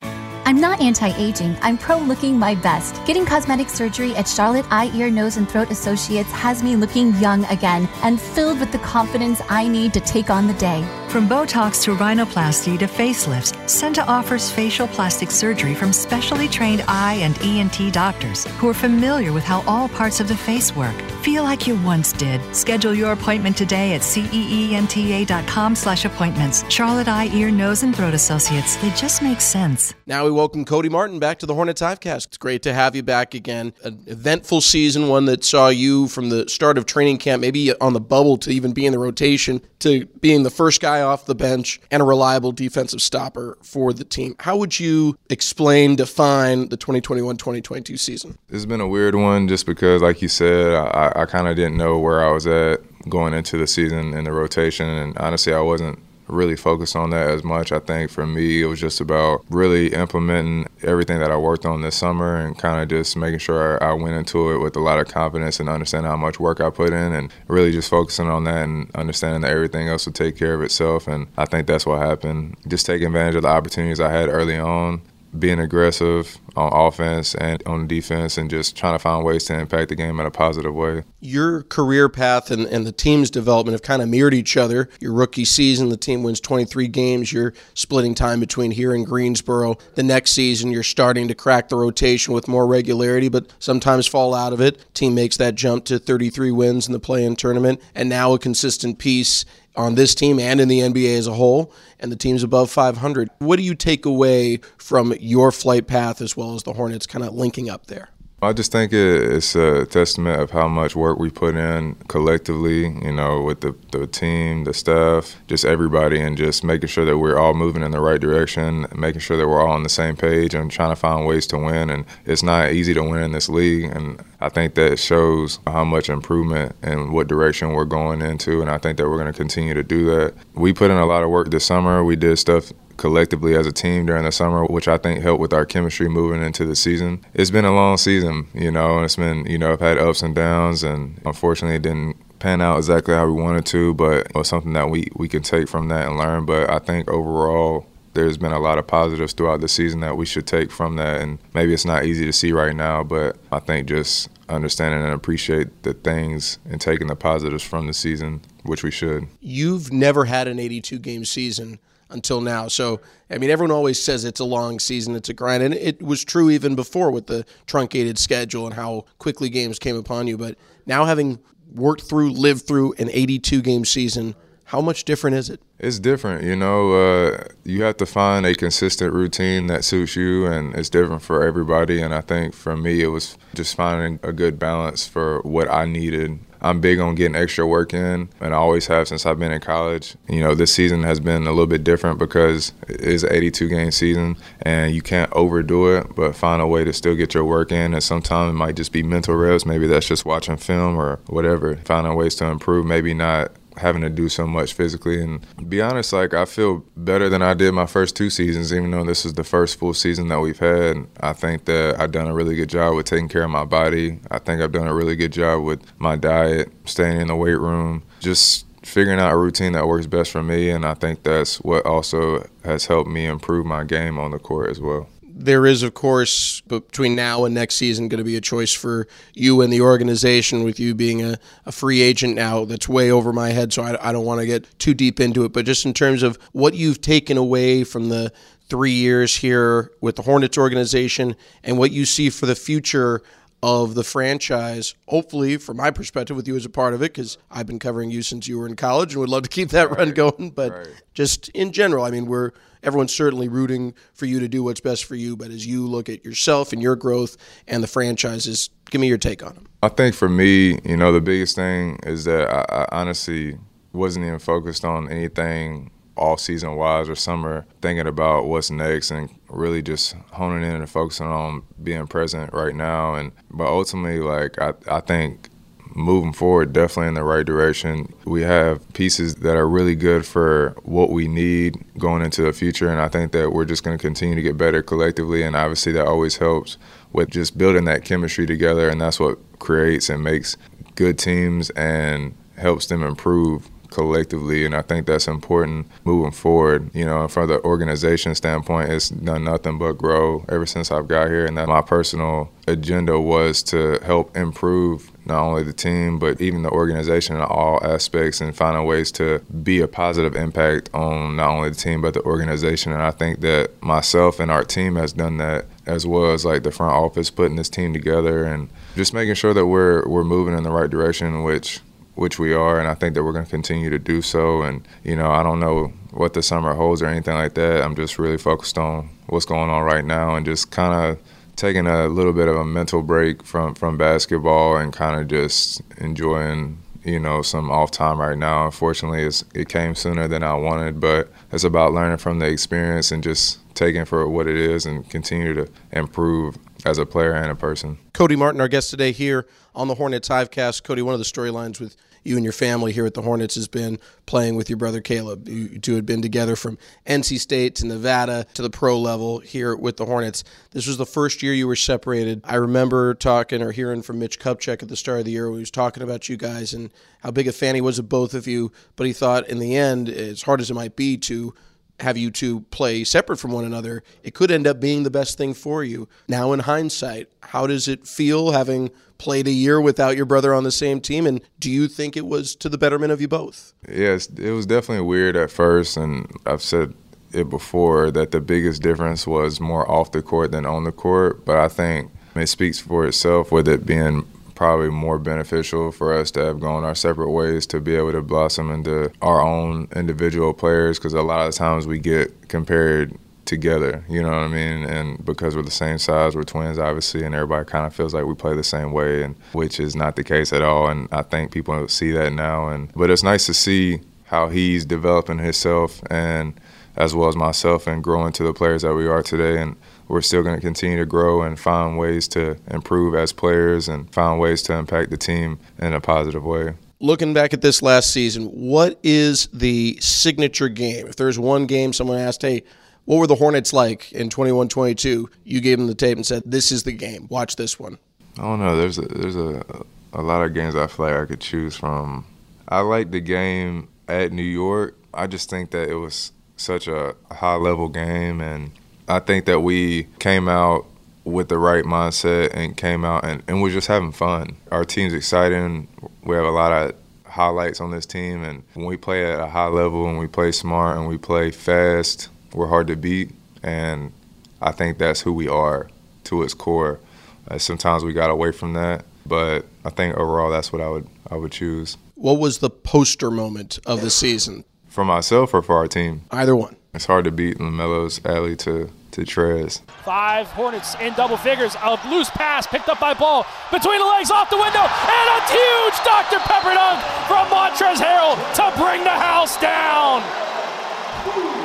I'm 0.47 0.59
not 0.59 0.81
anti 0.81 1.15
aging, 1.19 1.55
I'm 1.61 1.77
pro 1.77 1.99
looking 1.99 2.39
my 2.39 2.55
best. 2.55 3.05
Getting 3.05 3.27
cosmetic 3.27 3.69
surgery 3.69 4.17
at 4.17 4.27
Charlotte 4.27 4.65
Eye, 4.71 4.91
Ear, 4.95 5.11
Nose, 5.11 5.37
and 5.37 5.47
Throat 5.47 5.71
Associates 5.71 6.31
has 6.31 6.63
me 6.63 6.77
looking 6.77 7.15
young 7.17 7.45
again 7.45 7.87
and 8.03 8.19
filled 8.19 8.59
with 8.59 8.73
the 8.73 8.79
confidence 8.79 9.43
I 9.51 9.69
need 9.69 9.93
to 9.93 10.01
take 10.01 10.31
on 10.31 10.47
the 10.47 10.55
day. 10.55 10.83
From 11.13 11.29
Botox 11.29 11.83
to 11.83 11.95
rhinoplasty 11.95 12.79
to 12.79 12.87
facelifts, 12.87 13.53
CEENTA 13.69 14.03
offers 14.09 14.51
facial 14.51 14.89
plastic 14.89 15.31
surgery 15.31 15.75
from 15.75 15.93
specially 15.93 16.49
trained 16.49 16.83
eye 16.89 17.19
and 17.21 17.39
ENT 17.43 17.93
doctors 17.93 18.47
who 18.57 18.67
are 18.71 18.73
familiar 18.73 19.31
with 19.31 19.45
how 19.45 19.63
all 19.67 19.91
parts 19.91 20.21
of 20.21 20.29
the 20.29 20.35
face 20.35 20.75
work. 20.75 20.95
Feel 21.21 21.43
like 21.43 21.67
you 21.67 21.77
once 21.83 22.15
did. 22.15 22.41
Schedule 22.57 22.95
your 22.95 23.13
appointment 23.13 23.59
today 23.59 23.95
at 23.95 24.01
ceenta.com 24.01 25.77
slash 25.77 26.07
appointments. 26.07 26.65
Charlotte 26.71 27.09
Eye, 27.09 27.27
Ear, 27.35 27.51
Nose, 27.51 27.83
and 27.83 27.95
Throat 27.95 28.15
Associates. 28.15 28.77
They 28.77 28.89
just 28.91 29.23
make 29.23 29.43
sense. 29.43 29.93
Now 30.07 30.25
we 30.25 30.31
welcome 30.31 30.65
Cody 30.65 30.89
Martin 30.89 31.19
back 31.19 31.39
to 31.41 31.47
the 31.47 31.55
Hornets 31.55 31.83
Hivecast. 31.83 32.27
It's 32.29 32.39
great 32.39 32.63
to 32.63 32.73
have 32.73 32.97
you 32.97 33.03
back 33.03 33.35
again. 33.35 33.75
An 33.85 34.03
eventful 34.07 34.63
season, 34.63 35.09
one 35.09 35.27
that 35.27 35.45
saw 35.45 35.69
you 35.69 36.09
from 36.09 36.31
the 36.31 36.49
start 36.49 36.79
of 36.79 36.87
training 36.87 37.19
camp, 37.19 37.43
maybe 37.43 37.73
on 37.81 37.93
the 37.93 38.01
bubble 38.01 38.39
to 38.39 38.51
even 38.51 38.73
be 38.73 38.87
in 38.87 38.93
the 38.93 38.99
rotation, 38.99 39.61
to 39.81 40.07
being 40.21 40.43
the 40.43 40.51
first 40.51 40.81
guy 40.81 41.02
off 41.03 41.27
the 41.27 41.35
bench 41.35 41.81
and 41.91 42.03
a 42.03 42.05
reliable 42.05 42.53
defensive 42.53 43.03
stopper 43.03 43.59
for 43.63 43.93
the 43.93 44.05
team. 44.05 44.35
How 44.41 44.57
would 44.57 44.79
you 44.81 45.17
explain, 45.31 45.97
define 45.97 46.69
the 46.69 46.77
2021-2022 46.77 47.99
season? 47.99 48.39
It's 48.49 48.67
been 48.67 48.81
a 48.81 48.89
weird 48.89 49.15
one 49.15 49.49
just 49.49 49.67
because, 49.67 50.03
like 50.03 50.23
you 50.23 50.29
said, 50.29 50.75
I, 50.75 51.13
I 51.15 51.25
kind 51.27 51.49
of 51.49 51.57
didn't 51.57 51.77
know 51.77 51.99
where 51.99 52.25
I 52.25 52.33
was 52.33 52.47
at 52.47 52.81
going 53.09 53.35
into 53.35 53.59
the 53.59 53.67
season 53.67 54.15
in 54.15 54.25
the 54.25 54.33
rotation, 54.33 54.89
and 54.89 55.17
honestly, 55.19 55.53
I 55.53 55.61
wasn't 55.61 55.99
really 56.29 56.57
focus 56.57 56.97
on 56.97 57.11
that 57.11 57.29
as 57.29 57.45
much. 57.45 57.73
I 57.73 57.79
think 57.79 58.11
for 58.11 58.27
me, 58.27 58.63
it 58.63 58.67
was 58.67 58.81
just 58.81 59.01
about 59.01 59.45
really 59.51 59.93
implementing 59.93 60.69
everything 60.83 61.19
that 61.21 61.31
I 61.31 61.37
worked 61.37 61.67
on 61.67 61.83
this 61.83 61.97
summer 61.97 62.37
and 62.37 62.57
kind 62.57 62.83
of 62.83 62.89
just 62.89 63.17
making 63.17 63.41
sure 63.41 63.83
I 63.83 63.93
went 63.93 64.15
into 64.15 64.53
it 64.53 64.59
with 64.59 64.77
a 64.77 64.81
lot 64.81 64.99
of 64.99 65.09
confidence 65.09 65.61
and 65.61 65.69
understanding 65.69 66.11
how 66.11 66.17
much 66.17 66.41
work 66.41 66.61
I 66.61 66.71
put 66.71 66.93
in 66.93 67.13
and 67.13 67.33
really 67.49 67.73
just 67.73 67.91
focusing 67.91 68.29
on 68.29 68.45
that 68.45 68.65
and 68.65 68.91
understanding 68.95 69.43
that 69.43 69.51
everything 69.51 69.89
else 69.89 70.07
would 70.07 70.15
take 70.15 70.37
care 70.37 70.55
of 70.55 70.63
itself. 70.63 71.07
And 71.07 71.27
I 71.37 71.45
think 71.45 71.67
that's 71.67 71.87
what 71.87 72.01
happened. 72.01 72.57
Just 72.67 72.87
taking 72.87 73.09
advantage 73.09 73.37
of 73.37 73.43
the 73.43 73.49
opportunities 73.49 74.01
I 74.01 74.11
had 74.11 74.29
early 74.29 74.59
on 74.59 75.03
being 75.39 75.59
aggressive 75.59 76.39
on 76.57 76.71
offense 76.73 77.35
and 77.35 77.63
on 77.67 77.87
defense 77.87 78.37
and 78.37 78.51
just 78.51 78.77
trying 78.77 78.95
to 78.95 78.99
find 78.99 79.25
ways 79.25 79.45
to 79.45 79.59
impact 79.59 79.89
the 79.89 79.95
game 79.95 80.21
in 80.21 80.27
a 80.27 80.31
positive 80.31 80.75
way. 80.75 81.03
Your 81.21 81.63
career 81.63 82.09
path 82.09 82.51
and, 82.51 82.67
and 82.67 82.87
the 82.87 82.93
team's 82.93 83.31
development 83.31 83.73
have 83.73 83.83
kind 83.83 84.03
of 84.03 84.09
mirrored 84.09 84.35
each 84.35 84.57
other. 84.57 84.89
Your 85.01 85.13
rookie 85.13 85.45
season, 85.45 85.89
the 85.89 85.97
team 85.97 86.23
wins 86.23 86.41
23 86.41 86.89
games. 86.89 87.33
You're 87.33 87.55
splitting 87.75 88.15
time 88.15 88.41
between 88.41 88.73
here 88.73 88.95
and 88.95 89.07
Greensboro. 89.07 89.77
The 89.95 90.03
next 90.03 90.33
season, 90.33 90.71
you're 90.71 90.83
starting 90.83 91.29
to 91.29 91.35
crack 91.35 91.69
the 91.69 91.77
rotation 91.77 92.35
with 92.35 92.49
more 92.49 92.67
regularity, 92.67 93.29
but 93.29 93.53
sometimes 93.59 94.07
fall 94.07 94.35
out 94.35 94.53
of 94.53 94.61
it. 94.61 94.85
Team 94.95 95.15
makes 95.15 95.37
that 95.39 95.55
jump 95.55 95.85
to 95.87 95.99
33 95.99 96.51
wins 96.51 96.87
in 96.87 96.93
the 96.93 97.01
play 97.01 97.25
in 97.25 97.37
tournament, 97.37 97.81
and 97.95 98.09
now 98.09 98.35
a 98.35 98.39
consistent 98.39 98.99
piece 98.99 99.45
on 99.77 99.95
this 99.95 100.15
team 100.15 100.39
and 100.39 100.61
in 100.61 100.69
the 100.69 100.81
NBA 100.81 101.17
as 101.17 101.27
a 101.27 101.35
whole, 101.35 101.73
and 101.99 102.13
the 102.13 102.17
team's 102.17 102.43
above 102.43 102.71
500. 102.71 103.31
What 103.39 103.57
do 103.57 103.63
you 103.63 103.75
take 103.75 104.05
away 104.07 104.59
from 104.77 105.15
your 105.21 105.51
flight 105.53 105.87
path 105.87 106.21
as 106.21 106.37
well 106.37 106.55
as 106.55 106.63
the 106.63 106.75
Hornets 106.75 107.07
kind 107.07 107.25
of 107.25 107.35
linking 107.35 107.71
up 107.71 107.87
there? 107.87 108.09
I 108.45 108.53
just 108.53 108.73
think 108.73 108.93
it's 108.93 109.55
a 109.55 109.87
testament 109.87 110.41
of 110.41 110.51
how 110.51 110.67
much 110.67 110.97
work 110.97 111.17
we 111.17 111.31
put 111.31 111.55
in 111.55 111.95
collectively, 112.09 112.89
you 112.89 113.13
know, 113.13 113.41
with 113.43 113.61
the, 113.61 113.73
the 113.93 114.09
team, 114.09 114.65
the 114.65 114.75
staff, 114.75 115.41
just 115.47 115.65
everybody, 115.65 116.21
and 116.21 116.37
just 116.37 116.65
making 116.65 116.89
sure 116.89 117.05
that 117.05 117.19
we're 117.19 117.39
all 117.39 117.55
moving 117.55 117.85
in 117.85 117.93
the 117.93 118.01
right 118.01 118.21
direction, 118.21 118.87
making 118.97 119.21
sure 119.21 119.37
that 119.37 119.47
we're 119.47 119.61
all 119.65 119.71
on 119.71 119.85
the 119.85 119.89
same 119.89 120.17
page 120.17 120.55
and 120.55 120.73
trying 120.73 120.91
to 120.91 120.97
find 120.97 121.25
ways 121.25 121.47
to 121.47 121.57
win. 121.57 121.89
And 121.89 122.05
it's 122.27 122.43
not 122.43 122.73
easy 122.73 122.93
to 122.95 123.03
win 123.05 123.23
in 123.23 123.31
this 123.31 123.49
league. 123.49 123.85
And 123.85 124.21
I 124.41 124.49
think 124.49 124.75
that 124.75 124.99
shows 124.99 125.61
how 125.65 125.85
much 125.85 126.11
improvement 126.11 126.75
and 126.83 127.13
what 127.13 127.29
direction 127.29 127.75
we're 127.75 127.85
going 127.85 128.23
into. 128.23 128.61
And 128.61 128.69
I 128.69 128.79
think 128.79 128.99
that 128.99 129.09
we're 129.09 129.19
going 129.19 129.33
to 129.33 129.39
continue 129.39 129.75
to 129.75 129.85
do 129.85 130.07
that. 130.07 130.35
We 130.55 130.73
put 130.73 130.91
in 130.91 130.97
a 130.97 131.07
lot 131.07 131.23
of 131.23 131.31
work 131.31 131.53
this 131.53 131.65
summer. 131.65 132.03
We 132.03 132.17
did 132.17 132.37
stuff 132.41 132.73
collectively 132.97 133.55
as 133.55 133.67
a 133.67 133.73
team 133.73 134.07
during 134.07 134.25
the 134.25 134.33
summer, 134.33 134.65
which 134.65 134.89
I 134.89 134.99
think 134.99 135.23
helped 135.23 135.41
with 135.41 135.53
our 135.53 135.65
chemistry 135.65 136.09
moving 136.09 136.43
into 136.43 136.65
the 136.65 136.77
season. 136.77 137.25
It's 137.35 137.51
been 137.51 137.65
a 137.65 137.75
long 137.75 137.97
season, 137.97 138.49
you 138.55 138.71
know, 138.71 138.97
and 138.97 139.05
it's 139.05 139.17
been, 139.17 139.47
you 139.47 139.59
know, 139.59 139.73
I've 139.73 139.81
had 139.81 139.99
ups 139.99 140.23
and 140.23 140.35
downs, 140.35 140.83
and 140.83 141.21
unfortunately, 141.25 141.77
it 141.77 141.83
didn't 141.83 142.17
pan 142.39 142.61
out 142.61 142.79
exactly 142.79 143.15
how 143.15 143.27
we 143.27 143.41
wanted 143.41 143.65
to, 143.67 143.95
but 143.95 144.27
it 144.27 144.35
was 144.35 144.49
something 144.49 144.73
that 144.73 144.91
we, 144.91 145.09
we 145.15 145.29
can 145.29 145.43
take 145.43 145.69
from 145.69 145.89
that 145.89 146.09
and 146.09 146.17
learn. 146.17 146.45
But 146.45 146.69
I 146.71 146.79
think 146.79 147.09
overall, 147.09 147.87
there's 148.15 148.37
been 148.37 148.53
a 148.53 148.59
lot 148.59 148.79
of 148.79 148.87
positives 148.87 149.33
throughout 149.33 149.61
the 149.61 149.69
season 149.69 150.01
that 150.01 150.17
we 150.17 150.27
should 150.27 150.47
take 150.47 150.71
from 150.71 150.97
that. 150.97 151.21
And 151.21 151.39
maybe 151.55 151.73
it's 151.73 151.85
not 151.85 152.05
easy 152.05 152.25
to 152.27 152.33
see 152.33 152.53
right 152.53 152.75
now, 152.75 153.03
but 153.03 153.37
I 153.51 153.59
think 153.59 153.89
just 153.89 154.29
understanding 154.49 155.03
and 155.03 155.13
appreciate 155.13 155.83
the 155.83 155.95
things 155.95 156.59
and 156.69 156.81
taking 156.81 157.07
the 157.07 157.17
positives 157.17 157.63
from 157.63 157.87
the 157.87 157.95
season, 157.95 158.43
which 158.65 158.83
we 158.83 158.91
should. 158.91 159.29
You've 159.41 159.93
never 159.93 160.25
had 160.27 160.49
an 160.49 160.59
82 160.59 160.99
game 160.99 161.25
season 161.25 161.79
until 162.13 162.41
now. 162.41 162.69
So, 162.69 163.01
I 163.31 163.39
mean, 163.39 163.51
everyone 163.51 163.71
always 163.71 164.03
says 164.03 164.25
it's 164.25 164.41
a 164.41 164.45
long 164.45 164.79
season, 164.79 165.15
it's 165.17 165.29
a 165.29 165.35
grind, 165.35 165.63
and 165.63 165.75
it 165.75 166.03
was 166.03 166.25
true 166.25 166.51
even 166.51 166.75
before 166.75 167.11
with 167.11 167.27
the 167.27 167.45
truncated 167.67 168.19
schedule 168.19 168.67
and 168.67 168.75
how 168.75 169.07
quickly 169.19 169.49
games 169.49 169.79
came 169.79 169.97
upon 169.97 170.27
you. 170.27 170.37
But 170.37 170.57
now, 170.87 171.05
having 171.05 171.39
worked 171.75 172.03
through, 172.03 172.33
lived 172.33 172.67
through 172.67 172.95
an 172.95 173.09
82 173.11 173.63
game 173.63 173.85
season, 173.85 174.35
how 174.65 174.81
much 174.81 175.05
different 175.05 175.37
is 175.37 175.51
it? 175.51 175.61
It's 175.79 175.99
different, 175.99 176.45
you 176.45 176.57
know. 176.57 176.95
Uh, 176.95 177.45
you 177.65 177.83
have 177.83 177.99
to 177.99 178.07
find 178.07 178.47
a 178.47 178.55
consistent 178.55 179.13
routine 179.13 179.67
that 179.67 179.85
suits 179.85 180.17
you, 180.17 180.47
and 180.47 180.75
it's 180.75 180.89
different 180.89 181.21
for 181.21 181.45
everybody. 181.45 182.01
And 182.01 182.15
I 182.15 182.23
think 182.23 182.55
for 182.55 182.75
me, 182.75 183.03
it 183.03 183.09
was 183.09 183.37
just 183.55 183.77
finding 183.77 184.19
a 184.23 184.33
good 184.33 184.59
balance 184.59 185.07
for 185.07 185.41
what 185.43 185.71
I 185.71 185.85
needed 185.85 186.39
I'm 186.63 186.81
big 186.81 187.01
on 187.01 187.17
getting 187.17 187.35
extra 187.35 187.67
work 187.67 187.93
in, 187.93 188.29
and 188.41 188.55
I 188.55 188.57
always 188.57 188.87
have 188.87 189.09
since 189.09 189.27
I've 189.27 189.39
been 189.39 189.51
in 189.51 189.61
college. 189.61 190.15
You 190.29 190.41
know, 190.41 190.55
this 190.55 190.73
season 190.73 191.03
has 191.03 191.19
been 191.19 191.43
a 191.43 191.51
little 191.51 191.67
bit 191.67 191.83
different 191.83 192.21
because 192.21 192.73
it 192.89 193.01
is 193.01 193.25
an 193.25 193.33
82 193.33 193.69
game 193.69 193.91
season, 193.91 194.37
and 194.63 194.95
you 194.95 195.03
can't 195.03 195.33
overdo 195.33 195.97
it, 195.97 196.15
but 196.15 196.37
find 196.37 196.63
a 196.63 196.67
way 196.67 196.85
to 196.85 196.93
still 196.93 197.17
get 197.17 197.35
your 197.35 197.45
work 197.45 197.73
in. 197.73 197.95
And 197.95 198.03
sometimes 198.03 198.51
it 198.51 198.57
might 198.57 198.77
just 198.77 198.93
be 198.93 199.03
mental 199.03 199.35
reps. 199.35 199.67
Maybe 199.67 199.89
that's 199.89 200.07
just 200.07 200.25
watching 200.25 200.57
film 200.57 200.97
or 200.97 201.19
whatever. 201.27 201.77
Finding 201.85 202.15
ways 202.15 202.37
to 202.37 202.47
improve. 202.47 202.87
Maybe 202.87 203.13
not 203.13 203.51
having 203.77 204.03
to 204.03 204.11
do 204.11 204.29
so 204.29 204.47
much 204.47 204.75
physically. 204.75 205.23
And 205.23 205.45
be 205.69 205.81
honest, 205.81 206.13
like 206.13 206.35
I 206.35 206.45
feel 206.45 206.85
better 206.97 207.29
than 207.29 207.43
I 207.43 207.55
did 207.55 207.73
my 207.73 207.87
first 207.87 208.17
two 208.17 208.31
seasons, 208.31 208.73
even 208.73 208.91
though 208.91 209.05
this 209.05 209.25
is 209.25 209.35
the 209.35 209.45
first 209.45 209.79
full 209.79 209.95
season 209.95 210.29
that 210.29 210.41
we've 210.41 210.59
had. 210.59 211.07
I 211.21 211.33
think 211.33 211.65
that 211.67 212.01
I've 212.01 212.13
done 212.13 212.27
a 212.27 212.35
really 212.35 212.55
good 212.55 212.69
job 212.69 212.97
with 212.97 213.07
taking 213.07 213.29
care 213.29 213.45
of 213.45 213.51
my 213.51 213.65
body. 213.65 214.21
I 214.31 214.39
think 214.39 214.61
I've 214.61 214.73
done 214.73 214.89
a 214.89 214.95
really 214.95 215.17
good 215.17 215.33
job 215.33 215.65
with 215.65 215.81
my 215.99 216.17
diet, 216.17 216.73
staying 216.85 217.21
in 217.21 217.29
the 217.29 217.37
weight 217.37 217.59
room, 217.59 218.03
just 218.21 218.67
figuring 218.83 219.21
out 219.21 219.33
a 219.33 219.37
routine 219.37 219.73
that 219.73 219.87
works 219.87 220.07
best 220.07 220.31
for 220.31 220.43
me. 220.43 220.71
And 220.71 220.85
I 220.85 220.95
think 220.95 221.23
that's 221.23 221.61
what 221.61 221.87
also 221.87 222.47
has 222.65 222.87
helped 222.87 223.11
me 223.11 223.27
improve 223.27 223.65
my 223.65 223.85
game 223.85 224.19
on 224.19 224.33
the 224.33 224.39
court 224.39 224.71
as 224.71 224.81
well 224.81 225.09
there 225.35 225.67
is, 225.67 225.83
of 225.83 225.95
course, 225.95 226.61
between 226.63 227.15
now 227.15 227.45
and 227.45 227.55
next 227.55 227.77
season, 227.77 228.09
going 228.09 228.19
to 228.19 228.25
be 228.25 228.37
a 228.37 228.41
choice 228.41 228.73
for 228.73 229.09
you 229.35 229.61
and 229.61 229.73
the 229.73 229.81
organization. 229.81 230.65
With 230.65 230.79
you 230.79 230.95
being 230.95 231.23
a, 231.23 231.39
a 231.67 231.73
free 231.73 232.03
agent 232.03 232.37
now, 232.37 232.65
that's 232.65 232.89
way 232.89 233.11
over 233.11 233.33
my 233.33 233.51
head, 233.51 233.73
so 233.73 233.83
I, 233.83 234.09
I 234.09 234.13
don't 234.13 234.25
want 234.25 234.41
to 234.41 234.47
get 234.47 234.79
too 234.79 234.95
deep 234.95 235.21
into 235.21 235.45
it. 235.45 235.53
But 235.53 235.65
just 235.65 235.87
in 235.87 235.95
terms 235.95 236.23
of 236.23 236.39
what 236.53 236.75
you've 236.75 237.01
taken 237.01 237.37
away 237.37 237.85
from 237.85 238.09
the 238.09 238.33
three 238.69 238.93
years 238.93 239.37
here 239.37 239.93
with 240.01 240.17
the 240.17 240.23
Hornets 240.23 240.57
organization 240.57 241.37
and 241.63 241.79
what 241.79 241.91
you 241.91 242.07
see 242.07 242.31
for 242.31 242.47
the 242.47 242.55
future 242.55 243.23
of 243.63 243.95
the 243.95 244.03
franchise. 244.03 244.95
Hopefully, 245.07 245.57
from 245.57 245.77
my 245.77 245.91
perspective, 245.91 246.37
with 246.37 246.49
you 246.49 246.57
as 246.57 246.65
a 246.65 246.71
part 246.71 246.95
of 246.95 247.03
it, 247.03 247.13
because 247.13 247.39
I've 247.51 247.67
been 247.67 247.79
covering 247.79 248.11
you 248.11 248.23
since 248.23 248.49
you 248.49 248.59
were 248.59 248.67
in 248.67 248.77
college 248.77 249.13
and 249.13 249.21
would 249.21 249.29
love 249.29 249.45
to 249.45 249.49
keep 249.49 249.71
that 249.71 249.91
right. 249.91 249.99
run 249.99 250.13
going. 250.13 250.51
But 250.51 250.73
right. 250.73 251.03
just 251.15 251.49
in 251.51 251.73
general, 251.73 252.05
I 252.05 252.11
mean, 252.11 252.27
we're 252.27 252.51
everyone's 252.83 253.15
certainly 253.15 253.49
rooting 253.49 253.95
for 254.15 254.27
you 254.27 254.41
to 254.41 254.49
do 254.49 254.63
what's 254.63 254.81
best 254.81 255.05
for 255.05 255.15
you. 255.15 255.37
But 255.37 255.51
as 255.51 255.67
you 255.67 255.87
look 255.87 256.09
at 256.09 256.25
yourself 256.25 256.73
and 256.73 256.83
your 256.83 256.97
growth 256.97 257.37
and 257.69 257.83
the 257.83 257.87
franchises, 257.87 258.71
give 258.91 259.01
me 259.01 259.07
your 259.07 259.19
take 259.19 259.45
on 259.45 259.55
them. 259.55 259.67
I 259.83 259.89
think 259.89 260.15
for 260.15 260.29
me, 260.29 260.81
you 260.85 260.97
know, 260.97 261.13
the 261.13 261.21
biggest 261.21 261.55
thing 261.55 261.99
is 262.05 262.25
that 262.25 262.51
I, 262.51 262.83
I 262.83 262.89
honestly 262.91 263.59
wasn't 263.93 264.27
even 264.27 264.39
focused 264.39 264.85
on 264.85 265.09
anything 265.09 265.91
all 266.17 266.37
season 266.37 266.77
wise 266.77 267.09
or 267.09 267.15
summer, 267.15 267.67
thinking 267.81 268.07
about 268.07 268.47
what's 268.47 268.71
next 268.71 269.11
and 269.11 269.29
really 269.49 269.83
just 269.83 270.15
honing 270.33 270.65
in 270.65 270.77
and 270.77 270.91
focusing 270.91 271.27
on 271.27 271.63
being 271.83 272.07
present 272.07 272.53
right 272.53 272.75
now. 272.75 273.15
And 273.15 273.33
but 273.51 273.67
ultimately, 273.67 274.21
like 274.21 274.61
I, 274.61 274.75
I 274.89 275.01
think 275.01 275.49
moving 275.95 276.33
forward 276.33 276.73
definitely 276.73 277.09
in 277.09 277.15
the 277.15 277.25
right 277.25 277.45
direction. 277.45 278.13
We 278.25 278.43
have 278.43 278.87
pieces 278.95 279.37
that 279.37 279.57
are 279.57 279.69
really 279.69 279.95
good 279.95 280.25
for 280.25 280.75
what 280.83 281.11
we 281.11 281.29
need 281.29 281.85
going 281.99 282.23
into 282.23 282.43
the 282.43 282.53
future, 282.53 282.89
and 282.89 283.01
I 283.01 283.09
think 283.09 283.33
that 283.33 283.53
we're 283.53 283.65
just 283.65 283.85
going 283.85 283.97
to 283.97 284.03
continue 284.03 284.35
to 284.35 284.43
get 284.43 284.57
better 284.57 284.83
collectively. 284.83 285.43
And 285.43 285.57
obviously, 285.57 285.93
that 285.93 286.07
always 286.07 286.37
helps 286.37 286.79
with 287.13 287.31
just 287.31 287.59
building 287.59 287.85
that 287.87 288.05
chemistry 288.05 288.47
together, 288.47 288.89
and 288.89 289.01
that's 289.01 289.21
what 289.21 289.39
creates 289.59 290.09
and 290.09 290.23
makes 290.23 290.57
good 290.95 291.19
teams 291.19 291.71
and 291.71 292.35
helps 292.57 292.87
them 292.87 293.03
improve 293.03 293.71
collectively, 293.93 294.65
and 294.65 294.75
I 294.75 294.83
think 294.83 295.07
that's 295.07 295.29
important 295.29 295.87
moving 296.05 296.33
forward. 296.33 296.91
You 296.95 297.05
know, 297.05 297.29
from 297.29 297.49
the 297.49 297.63
organization 297.63 298.35
standpoint, 298.35 298.91
it's 298.91 299.11
done 299.11 299.45
nothing 299.45 299.79
but 299.79 299.93
grow 299.93 300.45
ever 300.49 300.67
since 300.67 300.91
I've 300.91 301.09
got 301.09 301.29
here, 301.29 301.47
and 301.47 301.57
that 301.59 301.69
my 301.69 301.83
personal 301.83 302.51
agenda 302.67 303.21
was 303.21 303.63
to 303.65 303.99
help 304.05 304.37
improve 304.37 305.11
not 305.25 305.43
only 305.43 305.63
the 305.63 305.73
team 305.73 306.19
but 306.19 306.41
even 306.41 306.63
the 306.63 306.71
organization 306.71 307.37
in 307.37 307.43
all 307.43 307.85
aspects 307.85 308.41
and 308.41 308.57
finding 308.57 308.85
ways 308.85 309.11
to 309.13 309.39
be 309.63 309.81
a 309.81 309.89
positive 309.89 310.35
impact 310.35 310.91
on 310.95 311.37
not 311.37 311.51
only 311.51 311.69
the 311.69 311.75
team 311.75 312.01
but 312.01 312.15
the 312.15 312.23
organization 312.23 312.93
and 312.93 313.03
I 313.03 313.11
think 313.11 313.41
that 313.41 313.71
myself 313.83 314.41
and 314.41 314.51
our 314.51 314.65
team 314.65 314.97
has 314.97 315.13
done 315.13 315.39
that 315.39 315.67
as 315.87 316.07
well 316.07 316.33
as 316.33 316.45
like 316.45 316.63
the 316.63 316.71
front 316.71 316.93
office 316.95 317.31
putting 317.31 317.57
this 317.57 317.69
team 317.69 317.93
together 317.93 318.45
and 318.45 318.69
just 318.95 319.15
making 319.15 319.35
sure 319.35 319.55
that 319.55 319.67
we're 319.67 320.07
we're 320.09 320.25
moving 320.25 320.57
in 320.57 320.63
the 320.63 320.71
right 320.71 320.91
direction 320.91 321.43
which 321.43 321.81
which 322.15 322.39
we 322.39 322.53
are, 322.53 322.79
and 322.79 322.89
I 322.89 322.95
think 322.95 323.15
that 323.15 323.25
we're 323.25 323.33
going 323.33 323.45
to 323.45 323.51
continue 323.51 323.91
to 323.91 323.99
do 323.99 324.23
so. 324.23 324.63
And 324.63 324.87
you 325.05 325.17
know, 325.17 325.31
I 325.31 325.43
don't 325.43 325.61
know 325.61 325.93
what 326.11 326.35
the 326.35 326.43
summer 326.43 326.75
holds 326.75 327.03
or 327.03 327.07
anything 327.07 327.35
like 327.35 327.55
that. 327.55 327.83
I'm 327.83 327.97
just 327.97 328.19
really 328.19 328.39
focused 328.39 328.79
on 328.79 329.11
what's 329.27 329.47
going 329.47 329.71
on 329.71 329.83
right 329.83 330.05
now, 330.05 330.35
and 330.35 330.45
just 330.45 330.71
kind 330.71 330.93
of 330.95 331.19
taking 331.57 331.87
a 331.87 332.09
little 332.09 332.33
bit 332.33 332.49
of 332.49 332.57
a 332.57 332.65
mental 332.65 333.03
break 333.03 333.43
from 333.45 333.75
from 333.75 333.97
basketball 333.97 334.77
and 334.77 334.93
kind 334.93 335.21
of 335.21 335.29
just 335.29 335.83
enjoying 335.99 336.79
you 337.05 337.19
know 337.19 337.43
some 337.43 337.71
off 337.71 337.91
time 337.91 338.21
right 338.21 338.39
now. 338.39 338.67
Unfortunately, 338.67 339.29
it 339.55 339.69
came 339.69 339.95
sooner 339.95 340.29
than 340.29 340.43
I 340.43 340.55
wanted, 340.55 341.01
but 341.01 341.31
it's 341.51 341.65
about 341.65 341.93
learning 341.93 342.19
from 342.19 342.39
the 342.39 342.47
experience 342.47 343.11
and 343.11 343.23
just 343.23 343.59
taking 343.75 344.05
for 344.05 344.29
what 344.29 344.47
it 344.47 344.57
is 344.57 344.87
and 344.87 345.09
continue 345.09 345.55
to 345.55 345.69
improve 345.93 346.57
as 346.85 346.99
a 346.99 347.07
player 347.07 347.33
and 347.33 347.51
a 347.51 347.55
person. 347.55 347.99
Cody 348.13 348.37
Martin, 348.37 348.61
our 348.61 348.69
guest 348.69 348.91
today 348.91 349.13
here 349.13 349.47
on 349.75 349.89
the 349.89 349.95
Hornets 349.95 350.29
Hivecast. 350.29 350.83
Cody, 350.83 351.03
one 351.03 351.15
of 351.15 351.21
the 351.21 351.25
storylines 351.25 351.81
with 351.81 351.97
you 352.25 352.37
and 352.37 352.45
your 352.45 352.53
family 352.53 352.93
here 352.93 353.07
at 353.07 353.15
the 353.15 353.23
Hornets 353.23 353.55
has 353.57 353.69
been 353.69 353.99
playing 354.27 354.57
with 354.57 354.71
your 354.71 354.77
brother 354.77 355.01
Caleb. 355.01 355.49
You 355.49 355.79
two 355.79 355.95
had 355.95 356.07
been 356.07 356.23
together 356.23 356.57
from 356.57 356.79
NC 357.07 357.41
State 357.41 357.75
to 357.77 357.87
Nevada 357.87 358.47
to 358.55 358.63
the 358.63 358.71
pro 358.71 358.99
level 358.99 359.41
here 359.41 359.77
with 359.77 359.97
the 359.97 360.07
Hornets. 360.07 360.45
This 360.71 360.87
was 360.87 360.99
the 360.99 361.07
first 361.07 361.43
year 361.43 361.53
you 361.53 361.67
were 361.67 361.77
separated. 361.77 362.41
I 362.45 362.57
remember 362.57 363.15
talking 363.15 363.63
or 363.63 363.73
hearing 363.73 364.03
from 364.03 364.19
Mitch 364.19 364.39
Kupchak 364.39 364.83
at 364.83 364.89
the 364.89 364.97
start 364.97 365.21
of 365.21 365.25
the 365.25 365.33
year 365.33 365.49
when 365.49 365.59
he 365.59 365.63
was 365.63 365.71
talking 365.71 366.03
about 366.03 366.29
you 366.29 366.37
guys 366.37 366.73
and 366.73 366.93
how 367.21 367.31
big 367.31 367.49
a 367.49 367.53
fan 367.53 367.75
he 367.75 367.81
was 367.81 367.99
of 367.99 368.09
both 368.09 368.35
of 368.35 368.47
you, 368.47 368.73
but 368.97 369.07
he 369.07 369.13
thought 369.13 369.49
in 369.49 369.59
the 369.59 369.77
end, 369.77 370.09
as 370.09 370.43
hard 370.43 370.61
as 370.61 370.71
it 370.71 370.75
might 370.75 370.97
be 370.97 371.17
to 371.17 371.55
have 372.03 372.19
you 372.19 372.31
two 372.31 372.61
play 372.71 373.05
separate 373.05 373.39
from 373.39 373.53
one 373.53 373.65
another, 373.65 374.03
it 374.23 374.35
could 374.35 374.51
end 374.51 374.67
up 374.67 374.81
being 374.81 375.03
the 375.03 375.11
best 375.11 375.39
thing 375.39 375.55
for 375.55 375.83
you. 375.83 376.09
Now, 376.29 376.53
in 376.53 376.61
hindsight, 376.61 377.29
how 377.41 377.67
does 377.67 377.89
it 377.89 378.07
feel 378.07 378.53
having 378.53 378.91
played 379.19 379.47
a 379.47 379.53
year 379.53 379.81
without 379.81 380.17
your 380.17 380.27
brother 380.27 380.53
on 380.53 380.65
the 380.65 380.73
same 380.73 381.01
team? 381.01 381.27
And 381.27 381.41
do 381.61 381.71
you 381.71 381.89
think 381.89 382.17
it 382.17 382.27
was 382.27 382.55
to 382.57 382.69
the 382.69 382.79
betterment 382.79 383.13
of 383.13 383.21
you 383.21 383.29
both? 383.29 383.73
Yes, 383.89 384.27
it 384.27 384.51
was 384.51 384.67
definitely 384.67 385.07
weird 385.07 385.37
at 385.37 385.51
first, 385.51 385.97
and 385.97 386.31
I've 386.45 386.63
said 386.63 386.93
it 387.33 387.49
before 387.49 388.11
that 388.11 388.33
the 388.33 388.41
biggest 388.41 388.83
difference 388.83 389.27
was 389.27 389.61
more 389.61 389.91
off 389.91 390.13
the 390.13 390.23
court 390.23 390.53
than 390.53 390.67
on 390.67 390.85
the 390.85 390.93
court. 390.93 391.45
But 391.45 391.57
I 391.57 391.69
think 391.69 392.11
it 392.35 392.49
speaks 392.49 392.79
for 392.79 393.07
itself 393.07 393.53
with 393.53 393.69
it 393.69 393.87
being 393.87 394.27
probably 394.63 394.91
more 394.91 395.19
beneficial 395.19 395.91
for 395.91 396.15
us 396.15 396.31
to 396.31 396.39
have 396.39 396.61
gone 396.61 396.85
our 396.85 396.95
separate 396.95 397.31
ways 397.31 397.67
to 397.67 397.81
be 397.81 397.97
able 397.97 398.13
to 398.13 398.23
blossom 398.23 398.71
into 398.71 399.11
our 399.21 399.43
own 399.43 399.89
individual 399.97 400.55
players 400.55 401.01
because 401.01 401.15
a 401.15 401.21
lot 401.21 401.49
of 401.49 401.53
times 401.53 401.85
we 401.85 401.99
get 401.99 402.49
compared 402.49 403.13
together, 403.45 404.05
you 404.09 404.23
know 404.23 404.29
what 404.29 404.45
I 404.45 404.47
mean? 404.47 404.85
And 404.85 405.25
because 405.25 405.57
we're 405.57 405.63
the 405.63 405.73
same 405.73 405.99
size, 405.99 406.37
we're 406.37 406.45
twins, 406.45 406.79
obviously, 406.79 407.25
and 407.25 407.35
everybody 407.35 407.65
kind 407.65 407.87
of 407.87 407.93
feels 407.93 408.15
like 408.15 408.25
we 408.25 408.35
play 408.35 408.55
the 408.55 408.63
same 408.63 408.93
way, 408.93 409.25
and 409.25 409.35
which 409.51 409.81
is 409.81 409.97
not 409.97 410.15
the 410.15 410.23
case 410.23 410.53
at 410.53 410.63
all. 410.63 410.87
And 410.87 411.09
I 411.11 411.23
think 411.23 411.51
people 411.51 411.89
see 411.89 412.13
that 412.13 412.33
now. 412.33 412.69
And 412.69 412.89
but 412.95 413.11
it's 413.11 413.25
nice 413.25 413.47
to 413.47 413.55
see 413.55 413.99
how 414.27 414.49
he's 414.49 414.85
developing 414.85 415.39
himself 415.39 416.01
and 416.09 416.55
as 416.95 417.17
well 417.17 417.29
as 417.29 417.35
myself 417.35 417.89
and 417.89 418.05
growing 418.05 418.33
to 418.35 418.45
the 418.45 418.53
players 418.53 418.83
that 418.83 418.95
we 418.95 419.09
are 419.09 419.25
today. 419.25 419.61
And 419.61 419.75
we're 420.13 420.21
still 420.21 420.43
going 420.43 420.55
to 420.55 420.61
continue 420.61 420.99
to 420.99 421.07
grow 421.07 421.41
and 421.41 421.59
find 421.59 421.97
ways 421.97 422.29
to 422.29 422.55
improve 422.71 423.15
as 423.15 423.33
players 423.33 423.89
and 423.89 424.13
find 424.13 424.39
ways 424.39 424.61
to 424.61 424.75
impact 424.75 425.09
the 425.09 425.17
team 425.17 425.59
in 425.79 425.95
a 425.95 426.03
positive 426.03 426.45
way. 426.45 426.75
Looking 427.01 427.33
back 427.33 427.55
at 427.55 427.63
this 427.63 427.81
last 427.81 428.13
season, 428.13 428.49
what 428.49 429.01
is 429.03 429.47
the 429.55 429.97
signature 430.03 430.69
game? 430.69 431.07
If 431.07 431.17
there's 431.17 431.39
one 431.39 431.65
game 431.65 431.95
someone 431.95 432.19
asked, 432.19 432.43
hey, 432.43 432.63
what 433.07 433.17
were 433.17 433.27
the 433.27 433.37
Hornets 433.37 433.73
like 433.73 434.13
in 434.13 434.29
21 434.29 434.69
22? 434.69 435.31
You 435.45 435.61
gave 435.63 435.79
them 435.79 435.87
the 435.87 435.95
tape 435.95 436.19
and 436.19 436.27
said, 436.27 436.43
this 436.45 436.71
is 436.71 436.83
the 436.83 436.93
game. 436.93 437.27
Watch 437.31 437.57
this 437.57 437.81
one. 437.81 437.97
I 438.37 438.43
don't 438.43 438.59
know. 438.59 438.77
There's 438.77 438.99
a, 438.99 439.03
there's 439.07 439.37
a, 439.37 439.65
a 440.13 440.21
lot 440.21 440.45
of 440.45 440.53
games 440.53 440.77
I 440.77 440.89
feel 440.89 441.07
like 441.07 441.17
I 441.17 441.25
could 441.25 441.41
choose 441.41 441.75
from. 441.75 442.27
I 442.69 442.81
like 442.81 443.13
the 443.13 443.21
game 443.21 443.89
at 444.09 444.31
New 444.31 444.43
York. 444.43 444.95
I 445.15 445.27
just 445.27 445.49
think 445.49 445.71
that 445.71 445.89
it 445.89 445.95
was 445.95 446.33
such 446.59 446.87
a 446.87 447.17
high 447.31 447.57
level 447.57 447.89
game 447.89 448.43
and 448.43 448.73
I 449.09 449.19
think 449.19 449.47
that 449.47 449.61
we 449.61 450.05
came 450.19 450.49
out 450.49 450.87
with 451.25 451.49
the 451.49 451.59
right 451.59 451.85
mindset 451.85 452.53
and 452.55 452.77
came 452.77 453.05
out 453.05 453.25
and, 453.25 453.43
and 453.47 453.63
we're 453.63 453.71
just 453.71 453.87
having 453.87 454.13
fun. 454.13 454.57
Our 454.71 454.85
team's 454.85 455.13
exciting. 455.13 455.89
We 456.25 456.35
have 456.35 456.45
a 456.45 456.51
lot 456.51 456.73
of 456.73 456.95
highlights 457.25 457.81
on 457.81 457.91
this 457.91 458.07
team 458.07 458.43
and 458.43 458.63
when 458.75 458.87
we 458.87 458.97
play 458.97 459.25
at 459.33 459.41
a 459.41 459.47
high 459.47 459.69
level 459.69 460.09
and 460.09 460.19
we 460.19 460.27
play 460.27 460.53
smart 460.53 460.99
and 460.99 461.09
we 461.09 461.17
play 461.17 461.51
fast, 461.51 462.29
we're 462.53 462.67
hard 462.67 462.89
to 462.89 462.97
beat 462.97 463.31
and 463.63 464.13
I 464.61 464.73
think 464.73 464.99
that's 464.99 465.21
who 465.21 465.33
we 465.33 465.49
are 465.49 465.89
to 466.25 466.43
its 466.43 466.55
core. 466.55 467.01
Uh, 467.49 467.59
sometimes 467.59 468.05
we 468.05 468.13
got 468.13 468.31
away 468.31 468.53
from 468.53 468.75
that, 468.75 469.05
but 469.27 469.67
I 469.85 469.91
think 469.91 470.17
overall 470.17 470.51
that's 470.51 470.73
what 470.73 470.81
I 470.83 470.89
would 470.89 471.09
I 471.31 471.37
would 471.37 471.53
choose. 471.53 471.97
What 472.15 472.39
was 472.39 472.59
the 472.59 472.71
poster 472.71 473.31
moment 473.31 473.79
of 473.87 474.01
the 474.01 474.11
season? 474.11 474.65
For 474.89 475.05
myself 475.05 475.55
or 475.55 475.63
for 475.63 475.77
our 475.77 475.89
team? 475.89 476.23
Either 476.31 476.55
one. 476.55 476.77
It's 476.95 477.07
hard 477.07 477.25
to 477.25 477.31
beat 477.31 477.57
LaMelo's 477.57 478.21
alley 478.23 478.55
to 478.57 478.91
to 479.13 479.23
Trez. 479.23 479.81
Five 480.05 480.47
Hornets 480.49 480.95
in 481.01 481.15
double 481.15 481.39
figures. 481.39 481.75
A 481.81 481.99
loose 482.11 482.29
pass 482.29 482.67
picked 482.67 482.91
up 482.91 483.01
by 483.01 483.15
Ball 483.15 483.47
between 483.71 483.99
the 483.99 484.05
legs 484.05 484.31
off 484.31 484.51
the 484.51 484.59
window, 484.59 484.85
and 484.85 485.27
a 485.33 485.41
huge 485.49 485.97
Dr. 486.05 486.37
Pepper 486.45 486.75
dunk 486.75 487.01
from 487.29 487.49
Montrezl 487.49 487.97
Harrell 487.97 488.37
to 488.57 488.79
bring 488.79 489.05
the 489.05 489.09
house 489.09 489.57
down. 489.57 490.21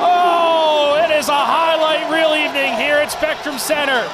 Oh, 0.00 0.98
it 1.04 1.10
is 1.14 1.28
a 1.28 1.36
highlight 1.36 2.10
reel 2.10 2.34
evening 2.34 2.72
here 2.80 2.96
at 2.96 3.12
Spectrum 3.12 3.58
Center. 3.58 4.08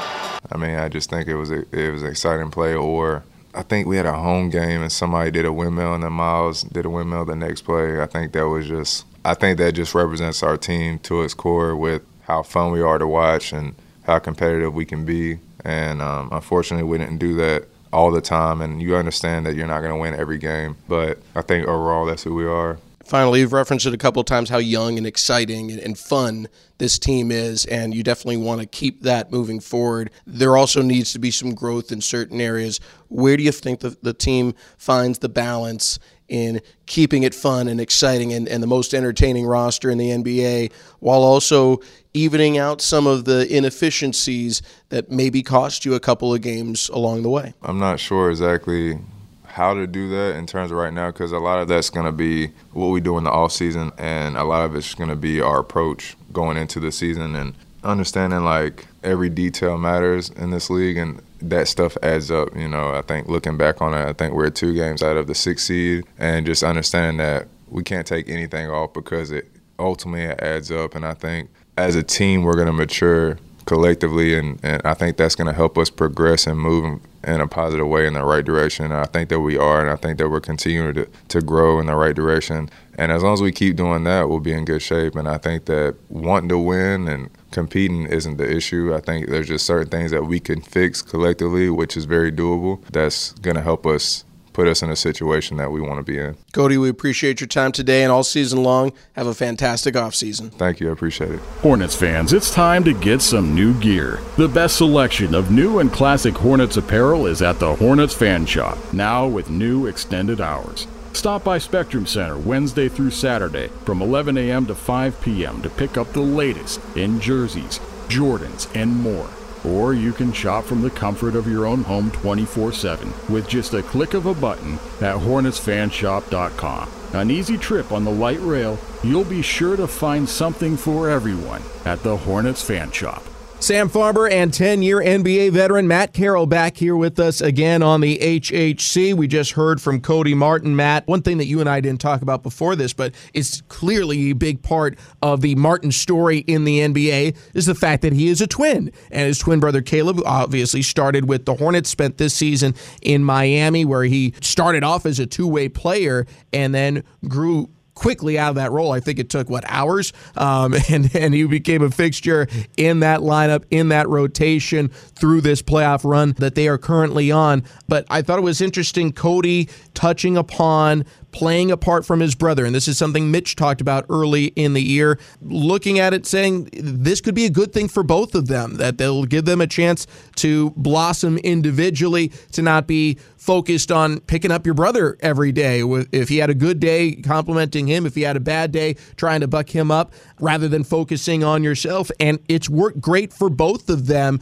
I 0.50 0.56
mean, 0.56 0.74
I 0.74 0.88
just 0.88 1.10
think 1.10 1.28
it 1.28 1.36
was 1.36 1.52
a, 1.52 1.64
it 1.70 1.92
was 1.92 2.02
an 2.02 2.08
exciting 2.08 2.50
play. 2.50 2.74
Or 2.74 3.22
I 3.54 3.62
think 3.62 3.86
we 3.86 3.96
had 3.96 4.06
a 4.06 4.14
home 4.14 4.50
game 4.50 4.82
and 4.82 4.90
somebody 4.90 5.30
did 5.30 5.44
a 5.44 5.52
windmill 5.52 5.94
and 5.94 6.02
then 6.02 6.12
Miles 6.12 6.62
did 6.62 6.84
a 6.84 6.90
windmill 6.90 7.24
the 7.24 7.36
next 7.36 7.62
play. 7.62 8.00
I 8.00 8.06
think 8.06 8.32
that 8.32 8.48
was 8.48 8.66
just 8.66 9.06
I 9.24 9.34
think 9.34 9.58
that 9.58 9.72
just 9.72 9.94
represents 9.94 10.42
our 10.42 10.56
team 10.56 10.98
to 11.00 11.22
its 11.22 11.34
core 11.34 11.74
with 11.74 12.02
how 12.22 12.42
fun 12.42 12.72
we 12.72 12.82
are 12.82 12.98
to 12.98 13.06
watch 13.06 13.52
and 13.52 13.74
how 14.02 14.18
competitive 14.18 14.74
we 14.74 14.84
can 14.84 15.04
be. 15.04 15.38
And 15.64 16.02
um, 16.02 16.28
unfortunately, 16.30 16.84
we 16.84 16.98
didn't 16.98 17.18
do 17.18 17.34
that 17.36 17.64
all 17.92 18.10
the 18.10 18.20
time. 18.20 18.60
And 18.60 18.82
you 18.82 18.96
understand 18.96 19.46
that 19.46 19.54
you're 19.54 19.66
not 19.66 19.80
going 19.80 19.92
to 19.92 19.98
win 19.98 20.14
every 20.14 20.38
game. 20.38 20.76
But 20.88 21.18
I 21.34 21.42
think 21.42 21.66
overall, 21.66 22.04
that's 22.04 22.22
who 22.22 22.34
we 22.34 22.44
are. 22.44 22.78
Finally, 23.04 23.40
you've 23.40 23.52
referenced 23.52 23.84
it 23.84 23.92
a 23.92 23.98
couple 23.98 24.20
of 24.20 24.26
times 24.26 24.48
how 24.48 24.56
young 24.56 24.96
and 24.96 25.06
exciting 25.06 25.70
and 25.70 25.98
fun 25.98 26.48
this 26.78 26.98
team 26.98 27.30
is, 27.30 27.66
and 27.66 27.94
you 27.94 28.02
definitely 28.02 28.38
want 28.38 28.62
to 28.62 28.66
keep 28.66 29.02
that 29.02 29.30
moving 29.30 29.60
forward. 29.60 30.10
There 30.26 30.56
also 30.56 30.80
needs 30.80 31.12
to 31.12 31.18
be 31.18 31.30
some 31.30 31.54
growth 31.54 31.92
in 31.92 32.00
certain 32.00 32.40
areas. 32.40 32.80
Where 33.08 33.36
do 33.36 33.42
you 33.42 33.52
think 33.52 33.80
the, 33.80 33.96
the 34.02 34.14
team 34.14 34.54
finds 34.78 35.18
the 35.18 35.28
balance 35.28 35.98
in 36.34 36.60
keeping 36.86 37.22
it 37.22 37.32
fun 37.32 37.68
and 37.68 37.80
exciting 37.80 38.32
and, 38.32 38.48
and 38.48 38.60
the 38.60 38.66
most 38.66 38.92
entertaining 38.92 39.46
roster 39.46 39.88
in 39.88 39.98
the 39.98 40.10
NBA 40.10 40.72
while 40.98 41.22
also 41.22 41.78
evening 42.12 42.58
out 42.58 42.80
some 42.80 43.06
of 43.06 43.24
the 43.24 43.46
inefficiencies 43.56 44.60
that 44.88 45.12
maybe 45.12 45.42
cost 45.44 45.84
you 45.84 45.94
a 45.94 46.00
couple 46.00 46.34
of 46.34 46.40
games 46.40 46.88
along 46.88 47.22
the 47.22 47.30
way? 47.30 47.54
I'm 47.62 47.78
not 47.78 48.00
sure 48.00 48.30
exactly 48.30 48.98
how 49.44 49.74
to 49.74 49.86
do 49.86 50.08
that 50.08 50.34
in 50.34 50.44
terms 50.46 50.72
of 50.72 50.76
right 50.76 50.92
now 50.92 51.12
because 51.12 51.30
a 51.30 51.38
lot 51.38 51.60
of 51.60 51.68
that's 51.68 51.88
going 51.88 52.06
to 52.06 52.12
be 52.12 52.48
what 52.72 52.88
we 52.88 53.00
do 53.00 53.16
in 53.16 53.22
the 53.22 53.30
off 53.30 53.52
season 53.52 53.92
and 53.96 54.36
a 54.36 54.42
lot 54.42 54.64
of 54.64 54.74
it's 54.74 54.92
going 54.94 55.10
to 55.10 55.14
be 55.14 55.40
our 55.40 55.60
approach 55.60 56.16
going 56.32 56.56
into 56.56 56.80
the 56.80 56.90
season 56.90 57.36
and 57.36 57.54
understanding 57.84 58.42
like 58.44 58.88
every 59.04 59.28
detail 59.28 59.78
matters 59.78 60.30
in 60.30 60.50
this 60.50 60.68
league 60.68 60.96
and 60.96 61.22
that 61.50 61.68
stuff 61.68 61.96
adds 62.02 62.30
up. 62.30 62.56
You 62.56 62.68
know, 62.68 62.94
I 62.94 63.02
think 63.02 63.28
looking 63.28 63.56
back 63.56 63.80
on 63.80 63.94
it, 63.94 64.04
I 64.04 64.12
think 64.12 64.34
we're 64.34 64.50
two 64.50 64.74
games 64.74 65.02
out 65.02 65.16
of 65.16 65.26
the 65.26 65.34
six 65.34 65.64
seed, 65.64 66.04
and 66.18 66.46
just 66.46 66.62
understanding 66.62 67.18
that 67.18 67.48
we 67.68 67.82
can't 67.82 68.06
take 68.06 68.28
anything 68.28 68.70
off 68.70 68.92
because 68.92 69.30
it 69.30 69.50
ultimately 69.78 70.24
adds 70.24 70.70
up. 70.70 70.94
And 70.94 71.04
I 71.04 71.14
think 71.14 71.50
as 71.76 71.96
a 71.96 72.02
team, 72.02 72.42
we're 72.42 72.54
going 72.54 72.66
to 72.66 72.72
mature 72.72 73.38
collectively, 73.66 74.38
and, 74.38 74.60
and 74.62 74.82
I 74.84 74.94
think 74.94 75.16
that's 75.16 75.34
going 75.34 75.46
to 75.46 75.52
help 75.52 75.78
us 75.78 75.90
progress 75.90 76.46
and 76.46 76.58
move 76.58 77.00
in 77.24 77.40
a 77.40 77.48
positive 77.48 77.88
way 77.88 78.06
in 78.06 78.12
the 78.12 78.24
right 78.24 78.44
direction. 78.44 78.84
And 78.86 78.94
I 78.94 79.06
think 79.06 79.30
that 79.30 79.40
we 79.40 79.56
are, 79.56 79.80
and 79.80 79.90
I 79.90 79.96
think 79.96 80.18
that 80.18 80.28
we're 80.28 80.40
continuing 80.40 80.94
to, 80.94 81.08
to 81.28 81.40
grow 81.40 81.80
in 81.80 81.86
the 81.86 81.96
right 81.96 82.14
direction. 82.14 82.68
And 82.98 83.10
as 83.10 83.22
long 83.22 83.32
as 83.32 83.42
we 83.42 83.52
keep 83.52 83.76
doing 83.76 84.04
that, 84.04 84.28
we'll 84.28 84.40
be 84.40 84.52
in 84.52 84.64
good 84.64 84.82
shape. 84.82 85.16
And 85.16 85.26
I 85.26 85.38
think 85.38 85.64
that 85.64 85.96
wanting 86.10 86.50
to 86.50 86.58
win 86.58 87.08
and 87.08 87.30
competing 87.54 88.06
isn't 88.06 88.36
the 88.36 88.50
issue. 88.50 88.94
I 88.94 89.00
think 89.00 89.28
there's 89.30 89.48
just 89.48 89.64
certain 89.64 89.88
things 89.88 90.10
that 90.10 90.24
we 90.24 90.40
can 90.40 90.60
fix 90.60 91.00
collectively, 91.00 91.70
which 91.70 91.96
is 91.96 92.04
very 92.04 92.30
doable. 92.30 92.84
That's 92.90 93.32
going 93.34 93.56
to 93.56 93.62
help 93.62 93.86
us 93.86 94.24
put 94.52 94.68
us 94.68 94.82
in 94.82 94.90
a 94.90 94.96
situation 94.96 95.56
that 95.56 95.70
we 95.72 95.80
want 95.80 95.98
to 95.98 96.04
be 96.04 96.18
in. 96.18 96.36
Cody, 96.52 96.78
we 96.78 96.88
appreciate 96.88 97.40
your 97.40 97.48
time 97.48 97.72
today 97.72 98.04
and 98.04 98.12
all 98.12 98.22
season 98.22 98.62
long. 98.62 98.92
Have 99.14 99.26
a 99.26 99.34
fantastic 99.34 99.94
offseason. 99.94 100.52
Thank 100.52 100.80
you. 100.80 100.88
I 100.88 100.92
appreciate 100.92 101.32
it. 101.32 101.40
Hornets 101.60 101.96
fans, 101.96 102.32
it's 102.32 102.52
time 102.52 102.84
to 102.84 102.94
get 102.94 103.20
some 103.20 103.54
new 103.54 103.74
gear. 103.80 104.20
The 104.36 104.48
best 104.48 104.76
selection 104.76 105.34
of 105.34 105.50
new 105.50 105.80
and 105.80 105.92
classic 105.92 106.34
Hornets 106.34 106.76
apparel 106.76 107.26
is 107.26 107.42
at 107.42 107.58
the 107.58 107.74
Hornets 107.74 108.14
Fan 108.14 108.46
Shop, 108.46 108.78
now 108.92 109.26
with 109.26 109.50
new 109.50 109.86
extended 109.86 110.40
hours. 110.40 110.86
Stop 111.14 111.44
by 111.44 111.58
Spectrum 111.58 112.06
Center 112.06 112.36
Wednesday 112.36 112.88
through 112.88 113.12
Saturday 113.12 113.68
from 113.84 114.02
11 114.02 114.36
a.m. 114.36 114.66
to 114.66 114.74
5 114.74 115.20
p.m. 115.22 115.62
to 115.62 115.70
pick 115.70 115.96
up 115.96 116.12
the 116.12 116.20
latest 116.20 116.80
in 116.96 117.20
jerseys, 117.20 117.78
Jordans, 118.08 118.68
and 118.74 118.94
more. 118.94 119.30
Or 119.64 119.94
you 119.94 120.12
can 120.12 120.32
shop 120.32 120.64
from 120.64 120.82
the 120.82 120.90
comfort 120.90 121.36
of 121.36 121.48
your 121.48 121.66
own 121.66 121.84
home 121.84 122.10
24 122.10 122.72
7 122.72 123.14
with 123.30 123.48
just 123.48 123.72
a 123.74 123.82
click 123.82 124.12
of 124.12 124.26
a 124.26 124.34
button 124.34 124.74
at 125.00 125.16
HornetsFanshop.com. 125.16 126.90
An 127.14 127.30
easy 127.30 127.56
trip 127.56 127.92
on 127.92 128.04
the 128.04 128.10
light 128.10 128.40
rail, 128.40 128.76
you'll 129.04 129.24
be 129.24 129.40
sure 129.40 129.76
to 129.76 129.86
find 129.86 130.28
something 130.28 130.76
for 130.76 131.08
everyone 131.08 131.62
at 131.84 132.02
the 132.02 132.16
Hornets 132.16 132.62
Fan 132.62 132.90
Shop. 132.90 133.22
Sam 133.64 133.88
Farber 133.88 134.30
and 134.30 134.52
10 134.52 134.82
year 134.82 134.98
NBA 134.98 135.52
veteran 135.52 135.88
Matt 135.88 136.12
Carroll 136.12 136.44
back 136.44 136.76
here 136.76 136.94
with 136.94 137.18
us 137.18 137.40
again 137.40 137.82
on 137.82 138.02
the 138.02 138.18
HHC. 138.18 139.14
We 139.14 139.26
just 139.26 139.52
heard 139.52 139.80
from 139.80 140.02
Cody 140.02 140.34
Martin. 140.34 140.76
Matt, 140.76 141.06
one 141.06 141.22
thing 141.22 141.38
that 141.38 141.46
you 141.46 141.60
and 141.60 141.68
I 141.70 141.80
didn't 141.80 142.02
talk 142.02 142.20
about 142.20 142.42
before 142.42 142.76
this, 142.76 142.92
but 142.92 143.14
it's 143.32 143.62
clearly 143.68 144.32
a 144.32 144.34
big 144.34 144.62
part 144.62 144.98
of 145.22 145.40
the 145.40 145.54
Martin 145.54 145.92
story 145.92 146.40
in 146.40 146.64
the 146.64 146.80
NBA, 146.80 147.38
is 147.54 147.64
the 147.64 147.74
fact 147.74 148.02
that 148.02 148.12
he 148.12 148.28
is 148.28 148.42
a 148.42 148.46
twin. 148.46 148.92
And 149.10 149.26
his 149.26 149.38
twin 149.38 149.60
brother 149.60 149.80
Caleb 149.80 150.20
obviously 150.26 150.82
started 150.82 151.26
with 151.26 151.46
the 151.46 151.54
Hornets, 151.54 151.88
spent 151.88 152.18
this 152.18 152.34
season 152.34 152.74
in 153.00 153.24
Miami, 153.24 153.86
where 153.86 154.04
he 154.04 154.34
started 154.42 154.84
off 154.84 155.06
as 155.06 155.18
a 155.18 155.24
two 155.24 155.48
way 155.48 155.70
player 155.70 156.26
and 156.52 156.74
then 156.74 157.02
grew 157.28 157.70
quickly 157.94 158.38
out 158.38 158.50
of 158.50 158.54
that 158.56 158.72
role. 158.72 158.92
I 158.92 159.00
think 159.00 159.18
it 159.18 159.30
took 159.30 159.48
what 159.48 159.64
hours, 159.66 160.12
um, 160.36 160.74
and 160.90 161.14
and 161.14 161.34
he 161.34 161.44
became 161.44 161.82
a 161.82 161.90
fixture 161.90 162.46
in 162.76 163.00
that 163.00 163.20
lineup, 163.20 163.64
in 163.70 163.88
that 163.88 164.08
rotation 164.08 164.88
through 164.88 165.40
this 165.40 165.62
playoff 165.62 166.04
run 166.04 166.32
that 166.38 166.54
they 166.54 166.68
are 166.68 166.78
currently 166.78 167.30
on. 167.30 167.64
But 167.88 168.06
I 168.10 168.22
thought 168.22 168.38
it 168.38 168.42
was 168.42 168.60
interesting, 168.60 169.12
Cody 169.12 169.68
touching 169.94 170.36
upon 170.36 171.04
playing 171.34 171.70
apart 171.72 172.06
from 172.06 172.20
his 172.20 172.34
brother. 172.34 172.64
And 172.64 172.74
this 172.74 172.88
is 172.88 172.96
something 172.96 173.30
Mitch 173.30 173.56
talked 173.56 173.80
about 173.80 174.06
early 174.08 174.46
in 174.46 174.72
the 174.72 174.82
year, 174.82 175.18
looking 175.42 175.98
at 175.98 176.14
it 176.14 176.24
saying 176.24 176.70
this 176.72 177.20
could 177.20 177.34
be 177.34 177.44
a 177.44 177.50
good 177.50 177.72
thing 177.72 177.88
for 177.88 178.02
both 178.02 178.34
of 178.34 178.46
them, 178.46 178.76
that 178.76 178.96
they'll 178.96 179.24
give 179.24 179.44
them 179.44 179.60
a 179.60 179.66
chance 179.66 180.06
to 180.36 180.70
blossom 180.70 181.36
individually, 181.38 182.28
to 182.52 182.62
not 182.62 182.86
be 182.86 183.18
focused 183.36 183.92
on 183.92 184.20
picking 184.20 184.50
up 184.50 184.64
your 184.64 184.74
brother 184.74 185.18
every 185.20 185.52
day. 185.52 185.82
If 186.12 186.28
he 186.28 186.38
had 186.38 186.48
a 186.50 186.54
good 186.54 186.80
day, 186.80 187.16
complimenting 187.16 187.88
him. 187.88 188.06
If 188.06 188.14
he 188.14 188.22
had 188.22 188.36
a 188.36 188.40
bad 188.40 188.72
day, 188.72 188.94
trying 189.16 189.40
to 189.40 189.48
buck 189.48 189.68
him 189.68 189.90
up 189.90 190.14
rather 190.40 190.68
than 190.68 190.84
focusing 190.84 191.44
on 191.44 191.62
yourself. 191.62 192.10
And 192.20 192.38
it's 192.48 192.70
worked 192.70 193.00
great 193.00 193.32
for 193.32 193.50
both 193.50 193.90
of 193.90 194.06
them 194.06 194.40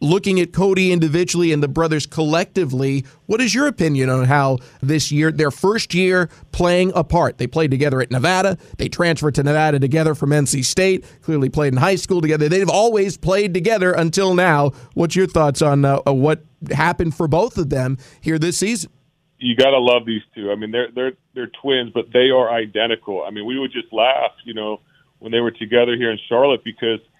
looking 0.00 0.40
at 0.40 0.52
Cody 0.52 0.92
individually 0.92 1.52
and 1.52 1.62
the 1.62 1.68
brothers 1.68 2.06
collectively, 2.06 3.04
what 3.26 3.40
is 3.40 3.54
your 3.54 3.66
opinion 3.66 4.10
on 4.10 4.24
how 4.24 4.58
this 4.82 5.10
year, 5.10 5.32
their 5.32 5.50
first 5.50 5.94
year 5.94 6.28
playing 6.52 6.92
apart? 6.94 7.38
They 7.38 7.46
played 7.46 7.70
together 7.70 8.00
at 8.00 8.10
Nevada. 8.10 8.58
They 8.76 8.88
transferred 8.88 9.34
to 9.36 9.42
Nevada 9.42 9.78
together 9.78 10.14
from 10.14 10.30
NC 10.30 10.64
State, 10.64 11.04
clearly 11.22 11.48
played 11.48 11.72
in 11.72 11.78
high 11.78 11.96
school 11.96 12.20
together. 12.20 12.48
They've 12.48 12.68
always 12.68 13.16
played 13.16 13.54
together 13.54 13.92
until 13.92 14.34
now. 14.34 14.70
What's 14.94 15.16
your 15.16 15.26
thoughts 15.26 15.62
on 15.62 15.84
uh, 15.84 16.00
what 16.06 16.44
happened 16.70 17.14
for 17.14 17.28
both 17.28 17.58
of 17.58 17.70
them 17.70 17.98
here 18.20 18.38
this 18.38 18.58
season? 18.58 18.90
You 19.38 19.56
got 19.56 19.70
to 19.70 19.78
love 19.78 20.06
these 20.06 20.22
two. 20.34 20.50
I 20.50 20.54
mean, 20.54 20.70
they're 20.70 20.88
they're 20.94 21.12
they're 21.34 21.50
twins, 21.60 21.90
but 21.92 22.06
they 22.12 22.30
are 22.30 22.50
identical. 22.50 23.24
I 23.24 23.30
mean, 23.30 23.44
we 23.44 23.58
would 23.58 23.72
just 23.72 23.92
laugh, 23.92 24.30
you 24.44 24.54
know, 24.54 24.80
when 25.18 25.32
they 25.32 25.40
were 25.40 25.50
together 25.50 25.96
here 25.96 26.10
in 26.10 26.18
Charlotte 26.28 26.62
because– 26.64 27.00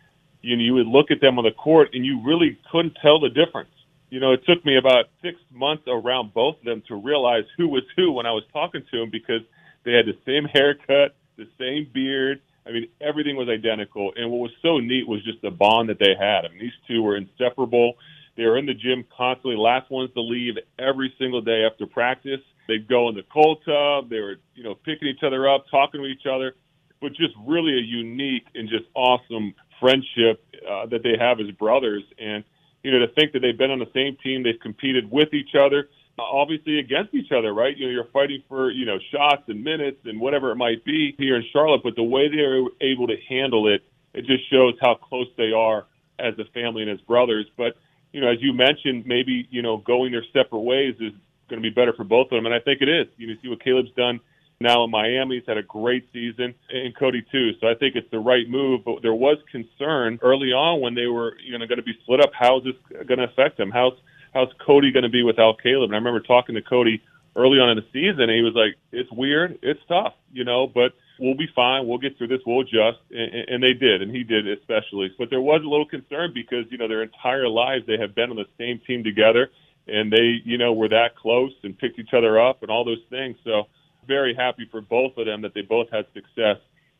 you 0.44 0.56
know, 0.56 0.62
you 0.62 0.74
would 0.74 0.86
look 0.86 1.10
at 1.10 1.20
them 1.20 1.38
on 1.38 1.44
the 1.44 1.50
court 1.52 1.90
and 1.94 2.04
you 2.04 2.20
really 2.24 2.58
couldn't 2.70 2.96
tell 3.00 3.18
the 3.18 3.30
difference. 3.30 3.70
You 4.10 4.20
know, 4.20 4.32
it 4.32 4.44
took 4.46 4.64
me 4.64 4.76
about 4.76 5.06
six 5.22 5.38
months 5.50 5.84
around 5.88 6.34
both 6.34 6.58
of 6.58 6.64
them 6.64 6.82
to 6.88 6.94
realize 6.94 7.44
who 7.56 7.68
was 7.68 7.82
who 7.96 8.12
when 8.12 8.26
I 8.26 8.32
was 8.32 8.44
talking 8.52 8.82
to 8.90 8.98
them 9.00 9.10
because 9.10 9.40
they 9.84 9.92
had 9.92 10.06
the 10.06 10.16
same 10.24 10.44
haircut, 10.44 11.16
the 11.36 11.48
same 11.58 11.88
beard. 11.92 12.40
I 12.66 12.70
mean, 12.70 12.88
everything 13.00 13.36
was 13.36 13.48
identical. 13.48 14.12
And 14.16 14.30
what 14.30 14.38
was 14.38 14.52
so 14.62 14.78
neat 14.78 15.08
was 15.08 15.22
just 15.24 15.42
the 15.42 15.50
bond 15.50 15.88
that 15.88 15.98
they 15.98 16.14
had. 16.18 16.44
I 16.44 16.48
mean, 16.48 16.60
these 16.60 16.78
two 16.86 17.02
were 17.02 17.16
inseparable. 17.16 17.94
They 18.36 18.44
were 18.44 18.58
in 18.58 18.66
the 18.66 18.74
gym 18.74 19.04
constantly, 19.16 19.56
last 19.56 19.90
ones 19.90 20.10
to 20.14 20.20
leave 20.20 20.54
every 20.78 21.12
single 21.18 21.40
day 21.40 21.64
after 21.70 21.86
practice. 21.86 22.40
They'd 22.66 22.88
go 22.88 23.08
in 23.08 23.14
the 23.14 23.24
cold 23.32 23.58
tub. 23.64 24.10
They 24.10 24.20
were, 24.20 24.36
you 24.54 24.64
know, 24.64 24.74
picking 24.74 25.08
each 25.08 25.22
other 25.22 25.48
up, 25.48 25.66
talking 25.70 26.00
to 26.00 26.06
each 26.06 26.26
other, 26.26 26.54
but 27.00 27.10
just 27.10 27.34
really 27.46 27.74
a 27.74 27.82
unique 27.82 28.46
and 28.54 28.68
just 28.68 28.84
awesome 28.94 29.54
friendship 29.80 30.44
uh, 30.68 30.86
that 30.86 31.02
they 31.02 31.16
have 31.18 31.40
as 31.40 31.50
brothers. 31.52 32.02
And, 32.18 32.44
you 32.82 32.90
know, 32.90 33.00
to 33.06 33.12
think 33.12 33.32
that 33.32 33.40
they've 33.40 33.56
been 33.56 33.70
on 33.70 33.78
the 33.78 33.90
same 33.94 34.16
team, 34.22 34.42
they've 34.42 34.60
competed 34.60 35.10
with 35.10 35.32
each 35.34 35.54
other, 35.54 35.88
uh, 36.18 36.22
obviously 36.22 36.78
against 36.78 37.14
each 37.14 37.32
other, 37.32 37.52
right? 37.52 37.76
You 37.76 37.86
know, 37.86 37.92
you're 37.92 38.12
fighting 38.12 38.42
for, 38.48 38.70
you 38.70 38.86
know, 38.86 38.98
shots 39.12 39.42
and 39.48 39.64
minutes 39.64 39.98
and 40.04 40.20
whatever 40.20 40.50
it 40.52 40.56
might 40.56 40.84
be 40.84 41.14
here 41.18 41.36
in 41.36 41.44
Charlotte, 41.52 41.82
but 41.82 41.96
the 41.96 42.02
way 42.02 42.28
they 42.28 42.42
are 42.42 42.64
able 42.80 43.06
to 43.06 43.16
handle 43.28 43.68
it, 43.68 43.82
it 44.12 44.26
just 44.26 44.48
shows 44.50 44.74
how 44.80 44.94
close 44.94 45.28
they 45.36 45.52
are 45.52 45.86
as 46.18 46.34
a 46.38 46.44
family 46.52 46.82
and 46.82 46.90
as 46.90 47.00
brothers. 47.00 47.46
But, 47.56 47.76
you 48.12 48.20
know, 48.20 48.30
as 48.30 48.38
you 48.40 48.52
mentioned, 48.52 49.06
maybe, 49.06 49.48
you 49.50 49.62
know, 49.62 49.78
going 49.78 50.12
their 50.12 50.24
separate 50.32 50.60
ways 50.60 50.94
is 51.00 51.12
going 51.50 51.60
to 51.60 51.68
be 51.68 51.74
better 51.74 51.92
for 51.92 52.04
both 52.04 52.26
of 52.26 52.30
them. 52.30 52.46
And 52.46 52.54
I 52.54 52.60
think 52.60 52.80
it 52.80 52.88
is. 52.88 53.08
You 53.16 53.26
know, 53.26 53.34
see 53.42 53.48
what 53.48 53.62
Caleb's 53.62 53.90
done 53.96 54.20
now 54.60 54.84
in 54.84 54.90
Miami. 54.90 55.36
He's 55.36 55.46
had 55.46 55.58
a 55.58 55.62
great 55.62 56.08
season, 56.12 56.54
and 56.70 56.96
Cody 56.96 57.24
too. 57.30 57.52
So 57.60 57.68
I 57.68 57.74
think 57.74 57.96
it's 57.96 58.10
the 58.10 58.18
right 58.18 58.48
move. 58.48 58.84
But 58.84 59.02
there 59.02 59.14
was 59.14 59.38
concern 59.50 60.18
early 60.22 60.52
on 60.52 60.80
when 60.80 60.94
they 60.94 61.06
were 61.06 61.36
you 61.44 61.58
know 61.58 61.66
going 61.66 61.78
to 61.78 61.84
be 61.84 61.94
split 62.02 62.20
up. 62.20 62.30
How 62.38 62.58
is 62.58 62.64
this 62.64 63.06
going 63.06 63.18
to 63.18 63.24
affect 63.24 63.58
him? 63.58 63.70
How's 63.70 63.94
how's 64.32 64.48
Cody 64.64 64.92
going 64.92 65.04
to 65.04 65.10
be 65.10 65.22
without 65.22 65.62
Caleb? 65.62 65.90
And 65.90 65.94
I 65.94 65.98
remember 65.98 66.20
talking 66.20 66.54
to 66.54 66.62
Cody 66.62 67.02
early 67.36 67.58
on 67.58 67.70
in 67.70 67.76
the 67.76 67.86
season, 67.92 68.22
and 68.22 68.32
he 68.32 68.42
was 68.42 68.54
like, 68.54 68.76
"It's 68.92 69.10
weird, 69.12 69.58
it's 69.62 69.80
tough, 69.88 70.14
you 70.32 70.44
know, 70.44 70.66
but." 70.66 70.92
We'll 71.16 71.36
be 71.36 71.46
fine. 71.54 71.86
We'll 71.86 71.98
get 71.98 72.18
through 72.18 72.26
this. 72.26 72.40
We'll 72.44 72.62
adjust, 72.62 72.98
and, 73.12 73.48
and 73.48 73.62
they 73.62 73.72
did, 73.72 74.02
and 74.02 74.10
he 74.10 74.24
did 74.24 74.48
especially. 74.48 75.14
But 75.16 75.30
there 75.30 75.40
was 75.40 75.62
a 75.64 75.68
little 75.68 75.86
concern 75.86 76.32
because 76.34 76.64
you 76.70 76.76
know 76.76 76.88
their 76.88 77.04
entire 77.04 77.48
lives 77.48 77.86
they 77.86 77.98
have 78.00 78.16
been 78.16 78.30
on 78.30 78.36
the 78.36 78.48
same 78.58 78.80
team 78.84 79.04
together, 79.04 79.48
and 79.86 80.12
they 80.12 80.42
you 80.44 80.58
know 80.58 80.72
were 80.72 80.88
that 80.88 81.14
close 81.16 81.52
and 81.62 81.78
picked 81.78 82.00
each 82.00 82.12
other 82.14 82.40
up 82.40 82.62
and 82.62 82.70
all 82.70 82.84
those 82.84 83.02
things. 83.10 83.36
So 83.44 83.68
very 84.06 84.34
happy 84.34 84.68
for 84.70 84.80
both 84.80 85.16
of 85.16 85.26
them 85.26 85.42
that 85.42 85.54
they 85.54 85.62
both 85.62 85.88
had 85.90 86.06
success, 86.14 86.58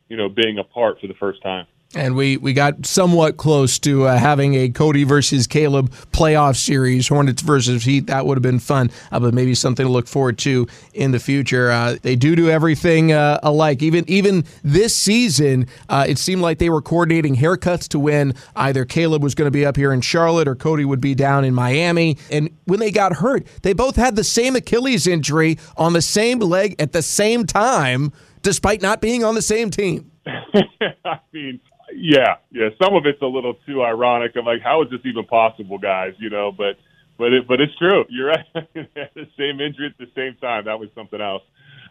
you 0.09 0.17
know, 0.17 0.29
being 0.29 0.59
apart 0.59 1.01
for 1.01 1.07
the 1.07 1.15
first 1.15 1.43
time. 1.43 1.67
And 1.97 2.17
we, 2.17 2.37
we 2.37 2.53
got 2.53 2.87
somewhat 2.87 3.37
close 3.37 3.79
to 3.81 4.07
uh, 4.07 4.19
having 4.19 4.55
a 4.55 4.69
Cody 4.69 5.05
versus 5.05 5.47
Caleb 5.47 5.93
playoff 6.13 6.57
series, 6.57 7.07
Hornets 7.07 7.41
versus 7.41 7.85
Heat. 7.85 8.09
That 8.09 8.27
would 8.27 8.37
have 8.37 8.43
been 8.43 8.59
fun, 8.59 8.91
uh, 9.13 9.21
but 9.21 9.33
maybe 9.33 9.55
something 9.55 9.87
to 9.87 9.93
look 9.93 10.09
forward 10.09 10.39
to 10.39 10.67
in 10.93 11.13
the 11.13 11.21
future. 11.21 11.71
Uh, 11.71 11.97
they 12.03 12.17
do 12.17 12.35
do 12.35 12.51
everything 12.51 13.13
uh, 13.13 13.39
alike. 13.45 13.81
Even 13.81 14.05
even 14.09 14.45
this 14.65 14.95
season, 14.95 15.69
uh, 15.89 16.05
it 16.09 16.19
seemed 16.19 16.43
like 16.43 16.59
they 16.59 16.71
were 16.71 16.83
coordinating 16.83 17.37
haircuts 17.37 17.89
to 17.89 18.01
when 18.01 18.35
either 18.57 18.85
Caleb 18.85 19.23
was 19.23 19.37
going 19.37 19.47
to 19.47 19.53
be 19.53 19.65
up 19.65 19.77
here 19.77 19.93
in 19.93 20.01
Charlotte 20.01 20.49
or 20.49 20.57
Cody 20.57 20.85
would 20.85 21.01
be 21.01 21.15
down 21.15 21.45
in 21.45 21.55
Miami. 21.55 22.19
And 22.31 22.51
when 22.65 22.81
they 22.81 22.91
got 22.91 23.15
hurt, 23.15 23.47
they 23.63 23.73
both 23.73 23.95
had 23.95 24.17
the 24.17 24.25
same 24.25 24.57
Achilles 24.57 25.07
injury 25.07 25.59
on 25.77 25.93
the 25.93 26.03
same 26.03 26.41
leg 26.41 26.75
at 26.81 26.93
the 26.93 27.03
same 27.03 27.47
time, 27.47 28.13
despite 28.43 28.83
not 28.83 29.01
being 29.01 29.23
on 29.23 29.37
the 29.37 29.43
same 29.43 29.71
team. 29.71 30.11
I 31.05 31.21
mean, 31.33 31.61
yeah, 31.97 32.37
yeah. 32.51 32.69
Some 32.83 32.95
of 32.95 33.07
it's 33.07 33.23
a 33.23 33.27
little 33.27 33.55
too 33.67 33.83
ironic. 33.83 34.33
I'm 34.37 34.45
like, 34.45 34.63
how 34.63 34.83
is 34.83 34.91
this 34.91 35.01
even 35.05 35.25
possible, 35.25 35.79
guys? 35.79 36.15
You 36.19 36.31
know, 36.31 36.53
but 36.53 36.77
but 37.19 37.33
it, 37.33 37.49
but 37.49 37.61
it's 37.61 37.77
true. 37.79 38.05
You're 38.09 38.29
right. 38.29 38.47
They 38.75 38.89
had 38.97 39.11
the 39.15 39.27
same 39.39 39.61
injury 39.61 39.87
at 39.89 39.99
the 39.99 40.11
same 40.15 40.37
time. 40.41 40.65
That 40.67 40.79
was 40.79 40.89
something 40.95 41.21
else. 41.21 41.43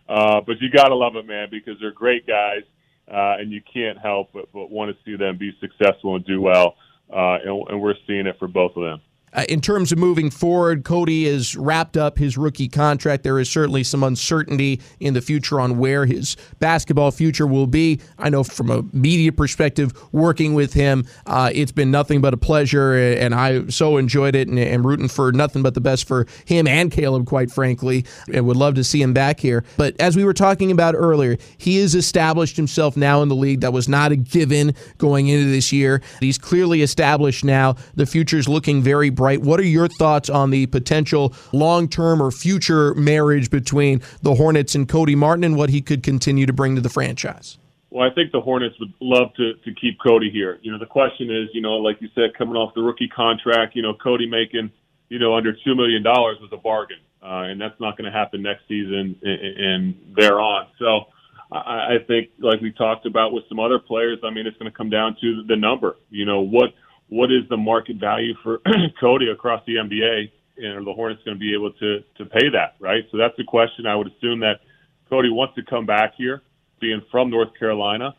Uh, 0.07 0.41
but 0.45 0.61
you 0.61 0.69
gotta 0.69 0.95
love 0.95 1.15
it, 1.15 1.25
man, 1.25 1.47
because 1.49 1.75
they're 1.79 1.91
great 1.91 2.27
guys, 2.27 2.63
uh, 3.07 3.39
and 3.39 3.51
you 3.51 3.61
can't 3.73 3.97
help 3.97 4.29
but, 4.33 4.51
but 4.53 4.69
want 4.69 4.95
to 4.95 5.03
see 5.05 5.15
them 5.15 5.37
be 5.37 5.51
successful 5.61 6.15
and 6.15 6.25
do 6.25 6.41
well. 6.41 6.75
Uh, 7.11 7.37
and, 7.43 7.67
and 7.69 7.81
we're 7.81 7.95
seeing 8.07 8.27
it 8.27 8.37
for 8.39 8.47
both 8.47 8.75
of 8.75 8.83
them. 8.83 9.01
Uh, 9.33 9.43
in 9.49 9.59
terms 9.61 9.91
of 9.91 9.97
moving 9.97 10.29
forward, 10.29 10.83
Cody 10.83 11.25
has 11.25 11.55
wrapped 11.55 11.97
up 11.97 12.17
his 12.17 12.37
rookie 12.37 12.67
contract. 12.67 13.23
There 13.23 13.39
is 13.39 13.49
certainly 13.49 13.83
some 13.83 14.03
uncertainty 14.03 14.79
in 14.99 15.13
the 15.13 15.21
future 15.21 15.59
on 15.59 15.77
where 15.77 16.05
his 16.05 16.37
basketball 16.59 17.11
future 17.11 17.47
will 17.47 17.67
be. 17.67 17.99
I 18.19 18.29
know 18.29 18.43
from 18.43 18.69
a 18.69 18.83
media 18.93 19.31
perspective, 19.31 19.91
working 20.11 20.53
with 20.53 20.73
him, 20.73 21.05
uh, 21.25 21.49
it's 21.53 21.71
been 21.71 21.91
nothing 21.91 22.21
but 22.21 22.33
a 22.33 22.37
pleasure, 22.37 22.95
and 22.95 23.33
I 23.33 23.67
so 23.67 23.97
enjoyed 23.97 24.35
it 24.35 24.47
and 24.47 24.59
am 24.59 24.85
rooting 24.85 25.07
for 25.07 25.31
nothing 25.31 25.63
but 25.63 25.73
the 25.73 25.81
best 25.81 26.07
for 26.07 26.27
him 26.45 26.67
and 26.67 26.91
Caleb, 26.91 27.25
quite 27.25 27.51
frankly, 27.51 28.05
and 28.31 28.45
would 28.45 28.57
love 28.57 28.75
to 28.75 28.83
see 28.83 29.01
him 29.01 29.13
back 29.13 29.39
here. 29.39 29.63
But 29.77 29.99
as 29.99 30.15
we 30.15 30.23
were 30.23 30.33
talking 30.33 30.71
about 30.71 30.95
earlier, 30.95 31.37
he 31.57 31.77
has 31.77 31.95
established 31.95 32.55
himself 32.55 32.95
now 32.95 33.21
in 33.21 33.29
the 33.29 33.35
league. 33.35 33.61
That 33.61 33.73
was 33.73 33.89
not 33.89 34.11
a 34.11 34.15
given 34.15 34.75
going 34.99 35.27
into 35.27 35.49
this 35.49 35.71
year. 35.71 36.01
He's 36.19 36.37
clearly 36.37 36.81
established 36.83 37.43
now. 37.43 37.75
The 37.95 38.05
future 38.05 38.37
is 38.37 38.47
looking 38.47 38.81
very 38.83 39.09
bright 39.09 39.22
right? 39.23 39.41
What 39.41 39.59
are 39.59 39.65
your 39.65 39.87
thoughts 39.87 40.29
on 40.29 40.49
the 40.49 40.65
potential 40.67 41.33
long 41.53 41.87
term 41.87 42.21
or 42.21 42.29
future 42.29 42.93
marriage 42.95 43.49
between 43.49 44.01
the 44.21 44.35
Hornets 44.35 44.75
and 44.75 44.87
Cody 44.87 45.15
Martin 45.15 45.43
and 45.43 45.55
what 45.55 45.69
he 45.69 45.81
could 45.81 46.03
continue 46.03 46.45
to 46.45 46.53
bring 46.53 46.75
to 46.75 46.81
the 46.81 46.89
franchise? 46.89 47.57
Well, 47.89 48.09
I 48.09 48.13
think 48.13 48.31
the 48.31 48.41
Hornets 48.41 48.75
would 48.79 48.93
love 48.99 49.33
to, 49.35 49.53
to 49.53 49.73
keep 49.79 49.99
Cody 50.01 50.31
here. 50.31 50.57
You 50.63 50.71
know, 50.71 50.79
the 50.79 50.87
question 50.87 51.29
is, 51.29 51.49
you 51.53 51.61
know, 51.61 51.73
like 51.73 52.01
you 52.01 52.09
said, 52.15 52.35
coming 52.35 52.55
off 52.55 52.73
the 52.73 52.81
rookie 52.81 53.07
contract, 53.07 53.75
you 53.75 53.83
know, 53.83 53.93
Cody 53.93 54.27
making, 54.27 54.71
you 55.09 55.19
know, 55.19 55.35
under 55.35 55.53
$2 55.53 55.75
million 55.75 56.03
was 56.03 56.49
a 56.51 56.57
bargain. 56.57 56.97
Uh, 57.21 57.43
and 57.43 57.61
that's 57.61 57.79
not 57.79 57.95
going 57.95 58.11
to 58.11 58.17
happen 58.17 58.41
next 58.41 58.67
season 58.67 59.15
and, 59.21 59.39
and 59.39 60.15
thereon. 60.17 60.67
So 60.79 61.05
I, 61.51 61.95
I 61.95 61.97
think, 62.07 62.29
like 62.39 62.61
we 62.61 62.71
talked 62.71 63.05
about 63.05 63.31
with 63.31 63.43
some 63.47 63.59
other 63.59 63.79
players, 63.79 64.17
I 64.23 64.31
mean, 64.31 64.47
it's 64.47 64.57
going 64.57 64.71
to 64.71 64.75
come 64.75 64.89
down 64.89 65.15
to 65.21 65.43
the 65.47 65.55
number. 65.55 65.95
You 66.09 66.25
know, 66.25 66.41
what 66.41 66.73
what 67.09 67.31
is 67.31 67.47
the 67.49 67.57
market 67.57 67.97
value 67.97 68.33
for 68.43 68.61
Cody 68.99 69.29
across 69.29 69.61
the 69.65 69.75
NBA? 69.75 70.31
And 70.55 70.77
are 70.77 70.83
the 70.85 70.93
Hornets 70.93 71.21
going 71.25 71.35
to 71.35 71.39
be 71.39 71.53
able 71.55 71.71
to 71.73 72.01
to 72.17 72.25
pay 72.25 72.49
that, 72.53 72.75
right? 72.79 73.03
So 73.11 73.17
that's 73.17 73.35
the 73.37 73.43
question. 73.43 73.87
I 73.87 73.95
would 73.95 74.07
assume 74.07 74.39
that 74.41 74.61
Cody 75.09 75.29
wants 75.29 75.55
to 75.55 75.63
come 75.63 75.85
back 75.85 76.13
here, 76.15 76.43
being 76.79 77.01
from 77.11 77.31
North 77.31 77.49
Carolina. 77.57 78.15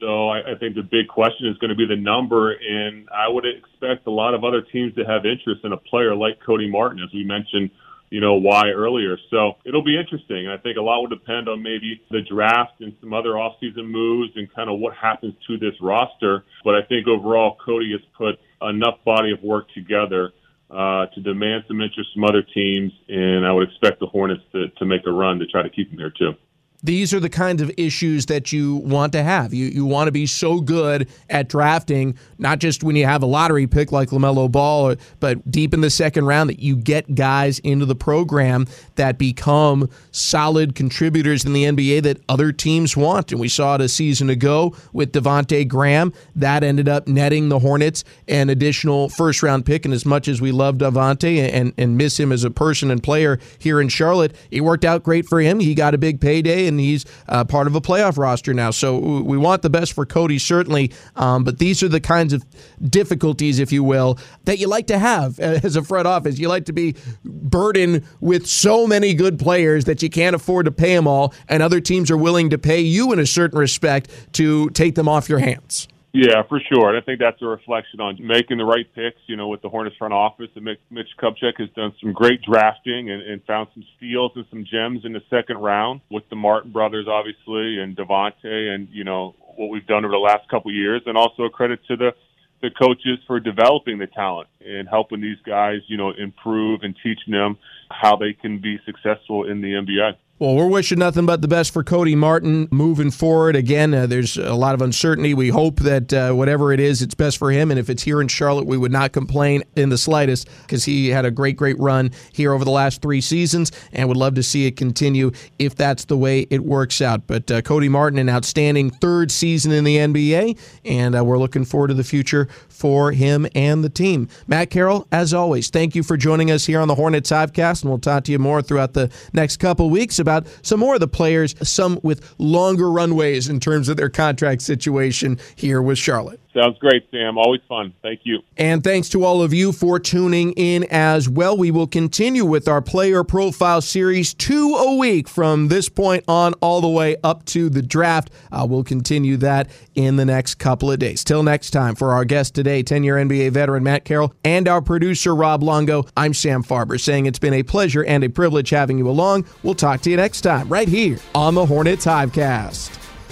So 0.00 0.28
I, 0.28 0.52
I 0.52 0.54
think 0.58 0.74
the 0.74 0.82
big 0.82 1.08
question 1.08 1.46
is 1.46 1.56
going 1.58 1.70
to 1.70 1.76
be 1.76 1.86
the 1.86 1.96
number, 1.96 2.52
and 2.52 3.08
I 3.14 3.28
would 3.28 3.44
expect 3.46 4.06
a 4.06 4.10
lot 4.10 4.34
of 4.34 4.44
other 4.44 4.60
teams 4.60 4.94
to 4.96 5.04
have 5.04 5.24
interest 5.24 5.64
in 5.64 5.72
a 5.72 5.76
player 5.76 6.14
like 6.14 6.38
Cody 6.44 6.68
Martin, 6.68 7.00
as 7.02 7.08
we 7.14 7.24
mentioned 7.24 7.70
you 8.16 8.22
know, 8.22 8.36
why 8.36 8.70
earlier. 8.70 9.18
So 9.28 9.58
it'll 9.66 9.84
be 9.84 10.00
interesting. 10.00 10.48
I 10.48 10.56
think 10.56 10.78
a 10.78 10.80
lot 10.80 11.02
will 11.02 11.08
depend 11.08 11.50
on 11.50 11.62
maybe 11.62 12.00
the 12.10 12.22
draft 12.22 12.80
and 12.80 12.94
some 13.02 13.12
other 13.12 13.32
offseason 13.32 13.90
moves 13.90 14.32
and 14.36 14.48
kind 14.54 14.70
of 14.70 14.78
what 14.78 14.94
happens 14.96 15.34
to 15.48 15.58
this 15.58 15.74
roster. 15.82 16.46
But 16.64 16.76
I 16.76 16.82
think 16.88 17.08
overall, 17.08 17.58
Cody 17.62 17.92
has 17.92 18.00
put 18.16 18.36
enough 18.66 19.04
body 19.04 19.32
of 19.32 19.42
work 19.42 19.66
together 19.74 20.32
uh, 20.70 21.12
to 21.14 21.20
demand 21.20 21.64
some 21.68 21.82
interest 21.82 22.08
from 22.14 22.24
other 22.24 22.40
teams, 22.40 22.90
and 23.06 23.46
I 23.46 23.52
would 23.52 23.68
expect 23.68 24.00
the 24.00 24.06
Hornets 24.06 24.42
to, 24.52 24.68
to 24.78 24.86
make 24.86 25.06
a 25.06 25.12
run 25.12 25.38
to 25.40 25.46
try 25.46 25.62
to 25.62 25.68
keep 25.68 25.92
him 25.92 25.98
here 25.98 26.14
too. 26.18 26.32
These 26.82 27.12
are 27.14 27.20
the 27.20 27.28
kinds 27.28 27.62
of 27.62 27.70
issues 27.76 28.26
that 28.26 28.52
you 28.52 28.76
want 28.76 29.12
to 29.12 29.22
have. 29.22 29.52
You 29.52 29.66
you 29.66 29.84
want 29.84 30.08
to 30.08 30.12
be 30.12 30.26
so 30.26 30.60
good 30.60 31.08
at 31.30 31.48
drafting, 31.48 32.16
not 32.38 32.58
just 32.58 32.84
when 32.84 32.96
you 32.96 33.06
have 33.06 33.22
a 33.22 33.26
lottery 33.26 33.66
pick 33.66 33.92
like 33.92 34.10
LaMelo 34.10 34.50
Ball, 34.50 34.96
but 35.20 35.50
deep 35.50 35.74
in 35.74 35.80
the 35.80 35.90
second 35.90 36.26
round 36.26 36.50
that 36.50 36.60
you 36.60 36.76
get 36.76 37.14
guys 37.14 37.58
into 37.60 37.86
the 37.86 37.94
program 37.94 38.66
that 38.96 39.18
become 39.18 39.88
solid 40.10 40.74
contributors 40.74 41.44
in 41.44 41.52
the 41.52 41.64
NBA 41.64 42.02
that 42.02 42.20
other 42.28 42.52
teams 42.52 42.96
want. 42.96 43.32
And 43.32 43.40
we 43.40 43.48
saw 43.48 43.76
it 43.76 43.80
a 43.80 43.88
season 43.88 44.30
ago 44.30 44.74
with 44.92 45.12
Devonte 45.12 45.66
Graham. 45.66 46.12
That 46.34 46.62
ended 46.62 46.88
up 46.88 47.08
netting 47.08 47.48
the 47.48 47.58
Hornets 47.58 48.04
an 48.28 48.50
additional 48.50 49.08
first 49.08 49.42
round 49.42 49.66
pick. 49.66 49.84
And 49.84 49.94
as 49.94 50.04
much 50.04 50.28
as 50.28 50.40
we 50.40 50.52
love 50.52 50.76
Devonte 50.76 51.52
and, 51.52 51.72
and 51.76 51.96
miss 51.96 52.18
him 52.18 52.32
as 52.32 52.44
a 52.44 52.50
person 52.50 52.90
and 52.90 53.02
player 53.02 53.38
here 53.58 53.80
in 53.80 53.88
Charlotte, 53.88 54.34
it 54.50 54.60
worked 54.60 54.84
out 54.84 55.02
great 55.02 55.26
for 55.26 55.40
him. 55.40 55.60
He 55.60 55.74
got 55.74 55.94
a 55.94 55.98
big 55.98 56.20
payday 56.20 56.65
and 56.66 56.80
he's 56.80 57.04
uh, 57.28 57.44
part 57.44 57.66
of 57.66 57.74
a 57.74 57.80
playoff 57.80 58.18
roster 58.18 58.52
now. 58.54 58.70
So 58.70 58.98
we 58.98 59.36
want 59.36 59.62
the 59.62 59.70
best 59.70 59.92
for 59.92 60.06
Cody, 60.06 60.38
certainly. 60.38 60.92
Um, 61.14 61.44
but 61.44 61.58
these 61.58 61.82
are 61.82 61.88
the 61.88 62.00
kinds 62.00 62.32
of 62.32 62.44
difficulties, 62.82 63.58
if 63.58 63.72
you 63.72 63.82
will, 63.84 64.18
that 64.44 64.58
you 64.58 64.68
like 64.68 64.86
to 64.88 64.98
have 64.98 65.38
as 65.40 65.76
a 65.76 65.82
front 65.82 66.06
office. 66.06 66.38
You 66.38 66.48
like 66.48 66.66
to 66.66 66.72
be 66.72 66.94
burdened 67.24 68.04
with 68.20 68.46
so 68.46 68.86
many 68.86 69.14
good 69.14 69.38
players 69.38 69.84
that 69.84 70.02
you 70.02 70.10
can't 70.10 70.36
afford 70.36 70.66
to 70.66 70.72
pay 70.72 70.94
them 70.94 71.06
all, 71.06 71.34
and 71.48 71.62
other 71.62 71.80
teams 71.80 72.10
are 72.10 72.16
willing 72.16 72.50
to 72.50 72.58
pay 72.58 72.80
you 72.80 73.12
in 73.12 73.18
a 73.18 73.26
certain 73.26 73.58
respect 73.58 74.10
to 74.34 74.70
take 74.70 74.94
them 74.94 75.08
off 75.08 75.28
your 75.28 75.38
hands. 75.38 75.88
Yeah, 76.16 76.44
for 76.48 76.58
sure. 76.72 76.88
And 76.88 76.96
I 76.96 77.04
think 77.04 77.20
that's 77.20 77.42
a 77.42 77.46
reflection 77.46 78.00
on 78.00 78.16
making 78.18 78.56
the 78.56 78.64
right 78.64 78.86
picks, 78.94 79.20
you 79.26 79.36
know, 79.36 79.48
with 79.48 79.60
the 79.60 79.68
Hornets 79.68 79.96
front 79.98 80.14
office. 80.14 80.48
And 80.54 80.64
Mitch 80.64 81.08
Kupchak 81.20 81.58
has 81.58 81.68
done 81.76 81.92
some 82.00 82.14
great 82.14 82.40
drafting 82.40 83.10
and, 83.10 83.20
and 83.20 83.44
found 83.44 83.68
some 83.74 83.84
steals 83.98 84.32
and 84.34 84.46
some 84.48 84.64
gems 84.64 85.04
in 85.04 85.12
the 85.12 85.20
second 85.28 85.58
round 85.58 86.00
with 86.10 86.26
the 86.30 86.36
Martin 86.36 86.72
brothers, 86.72 87.06
obviously, 87.06 87.80
and 87.80 87.94
Devonte 87.94 88.32
and, 88.44 88.88
you 88.90 89.04
know, 89.04 89.34
what 89.56 89.68
we've 89.68 89.86
done 89.86 90.06
over 90.06 90.12
the 90.12 90.16
last 90.16 90.48
couple 90.48 90.70
of 90.70 90.74
years. 90.74 91.02
And 91.04 91.18
also 91.18 91.42
a 91.42 91.50
credit 91.50 91.80
to 91.88 91.96
the, 91.96 92.14
the 92.62 92.70
coaches 92.70 93.18
for 93.26 93.38
developing 93.38 93.98
the 93.98 94.06
talent 94.06 94.48
and 94.64 94.88
helping 94.88 95.20
these 95.20 95.38
guys, 95.44 95.80
you 95.86 95.98
know, 95.98 96.12
improve 96.16 96.80
and 96.82 96.96
teaching 97.02 97.32
them 97.32 97.58
how 97.90 98.16
they 98.16 98.32
can 98.32 98.58
be 98.58 98.78
successful 98.84 99.48
in 99.48 99.60
the 99.60 99.72
NBA. 99.72 100.16
Well, 100.38 100.54
we're 100.54 100.68
wishing 100.68 100.98
nothing 100.98 101.24
but 101.24 101.40
the 101.40 101.48
best 101.48 101.72
for 101.72 101.82
Cody 101.82 102.14
Martin 102.14 102.68
moving 102.70 103.10
forward. 103.10 103.56
Again, 103.56 103.94
uh, 103.94 104.06
there's 104.06 104.36
a 104.36 104.52
lot 104.52 104.74
of 104.74 104.82
uncertainty. 104.82 105.32
We 105.32 105.48
hope 105.48 105.80
that 105.80 106.12
uh, 106.12 106.34
whatever 106.34 106.74
it 106.74 106.80
is, 106.80 107.00
it's 107.00 107.14
best 107.14 107.38
for 107.38 107.50
him. 107.50 107.70
And 107.70 107.80
if 107.80 107.88
it's 107.88 108.02
here 108.02 108.20
in 108.20 108.28
Charlotte, 108.28 108.66
we 108.66 108.76
would 108.76 108.92
not 108.92 109.12
complain 109.12 109.62
in 109.76 109.88
the 109.88 109.96
slightest 109.96 110.46
because 110.60 110.84
he 110.84 111.08
had 111.08 111.24
a 111.24 111.30
great, 111.30 111.56
great 111.56 111.78
run 111.78 112.10
here 112.34 112.52
over 112.52 112.66
the 112.66 112.70
last 112.70 113.00
three 113.00 113.22
seasons 113.22 113.72
and 113.94 114.08
would 114.08 114.18
love 114.18 114.34
to 114.34 114.42
see 114.42 114.66
it 114.66 114.76
continue 114.76 115.30
if 115.58 115.74
that's 115.74 116.04
the 116.04 116.18
way 116.18 116.46
it 116.50 116.62
works 116.62 117.00
out. 117.00 117.26
But 117.26 117.50
uh, 117.50 117.62
Cody 117.62 117.88
Martin, 117.88 118.18
an 118.18 118.28
outstanding 118.28 118.90
third 118.90 119.30
season 119.30 119.72
in 119.72 119.84
the 119.84 119.96
NBA, 119.96 120.58
and 120.84 121.16
uh, 121.16 121.24
we're 121.24 121.38
looking 121.38 121.64
forward 121.64 121.88
to 121.88 121.94
the 121.94 122.04
future 122.04 122.46
for 122.68 123.12
him 123.12 123.46
and 123.54 123.82
the 123.82 123.88
team. 123.88 124.28
Matt 124.46 124.68
Carroll, 124.68 125.08
as 125.10 125.32
always, 125.32 125.70
thank 125.70 125.94
you 125.94 126.02
for 126.02 126.18
joining 126.18 126.50
us 126.50 126.66
here 126.66 126.78
on 126.78 126.88
the 126.88 126.94
Hornets 126.94 127.30
Hivecast, 127.30 127.75
and 127.82 127.90
we'll 127.90 127.98
talk 127.98 128.24
to 128.24 128.32
you 128.32 128.38
more 128.38 128.62
throughout 128.62 128.94
the 128.94 129.10
next 129.32 129.58
couple 129.58 129.90
weeks 129.90 130.18
about 130.18 130.46
some 130.62 130.80
more 130.80 130.94
of 130.94 131.00
the 131.00 131.08
players, 131.08 131.54
some 131.62 132.00
with 132.02 132.34
longer 132.38 132.90
runways 132.90 133.48
in 133.48 133.60
terms 133.60 133.88
of 133.88 133.96
their 133.96 134.10
contract 134.10 134.62
situation 134.62 135.38
here 135.56 135.80
with 135.82 135.98
Charlotte. 135.98 136.40
Sounds 136.56 136.78
great, 136.78 137.06
Sam. 137.10 137.36
Always 137.36 137.60
fun. 137.68 137.92
Thank 138.00 138.20
you. 138.24 138.38
And 138.56 138.82
thanks 138.82 139.10
to 139.10 139.24
all 139.24 139.42
of 139.42 139.52
you 139.52 139.72
for 139.72 140.00
tuning 140.00 140.52
in 140.52 140.84
as 140.84 141.28
well. 141.28 141.54
We 141.54 141.70
will 141.70 141.86
continue 141.86 142.46
with 142.46 142.66
our 142.66 142.80
player 142.80 143.22
profile 143.24 143.82
series 143.82 144.32
two 144.32 144.74
a 144.74 144.96
week 144.96 145.28
from 145.28 145.68
this 145.68 145.90
point 145.90 146.24
on 146.26 146.54
all 146.62 146.80
the 146.80 146.88
way 146.88 147.16
up 147.22 147.44
to 147.46 147.68
the 147.68 147.82
draft. 147.82 148.30
Uh, 148.50 148.66
we'll 148.68 148.84
continue 148.84 149.36
that 149.36 149.68
in 149.94 150.16
the 150.16 150.24
next 150.24 150.54
couple 150.54 150.90
of 150.90 150.98
days. 150.98 151.22
Till 151.24 151.42
next 151.42 151.70
time, 151.70 151.94
for 151.94 152.14
our 152.14 152.24
guest 152.24 152.54
today, 152.54 152.82
10 152.82 153.04
year 153.04 153.16
NBA 153.16 153.50
veteran 153.50 153.82
Matt 153.82 154.06
Carroll, 154.06 154.32
and 154.42 154.66
our 154.66 154.80
producer 154.80 155.34
Rob 155.34 155.62
Longo, 155.62 156.06
I'm 156.16 156.32
Sam 156.32 156.62
Farber 156.62 156.98
saying 156.98 157.26
it's 157.26 157.38
been 157.38 157.52
a 157.52 157.64
pleasure 157.64 158.04
and 158.04 158.24
a 158.24 158.30
privilege 158.30 158.70
having 158.70 158.96
you 158.96 159.10
along. 159.10 159.44
We'll 159.62 159.74
talk 159.74 160.00
to 160.02 160.10
you 160.10 160.16
next 160.16 160.40
time 160.40 160.70
right 160.70 160.88
here 160.88 161.18
on 161.34 161.54
the 161.54 161.66
Hornets 161.66 162.06
Hivecast. 162.06 163.05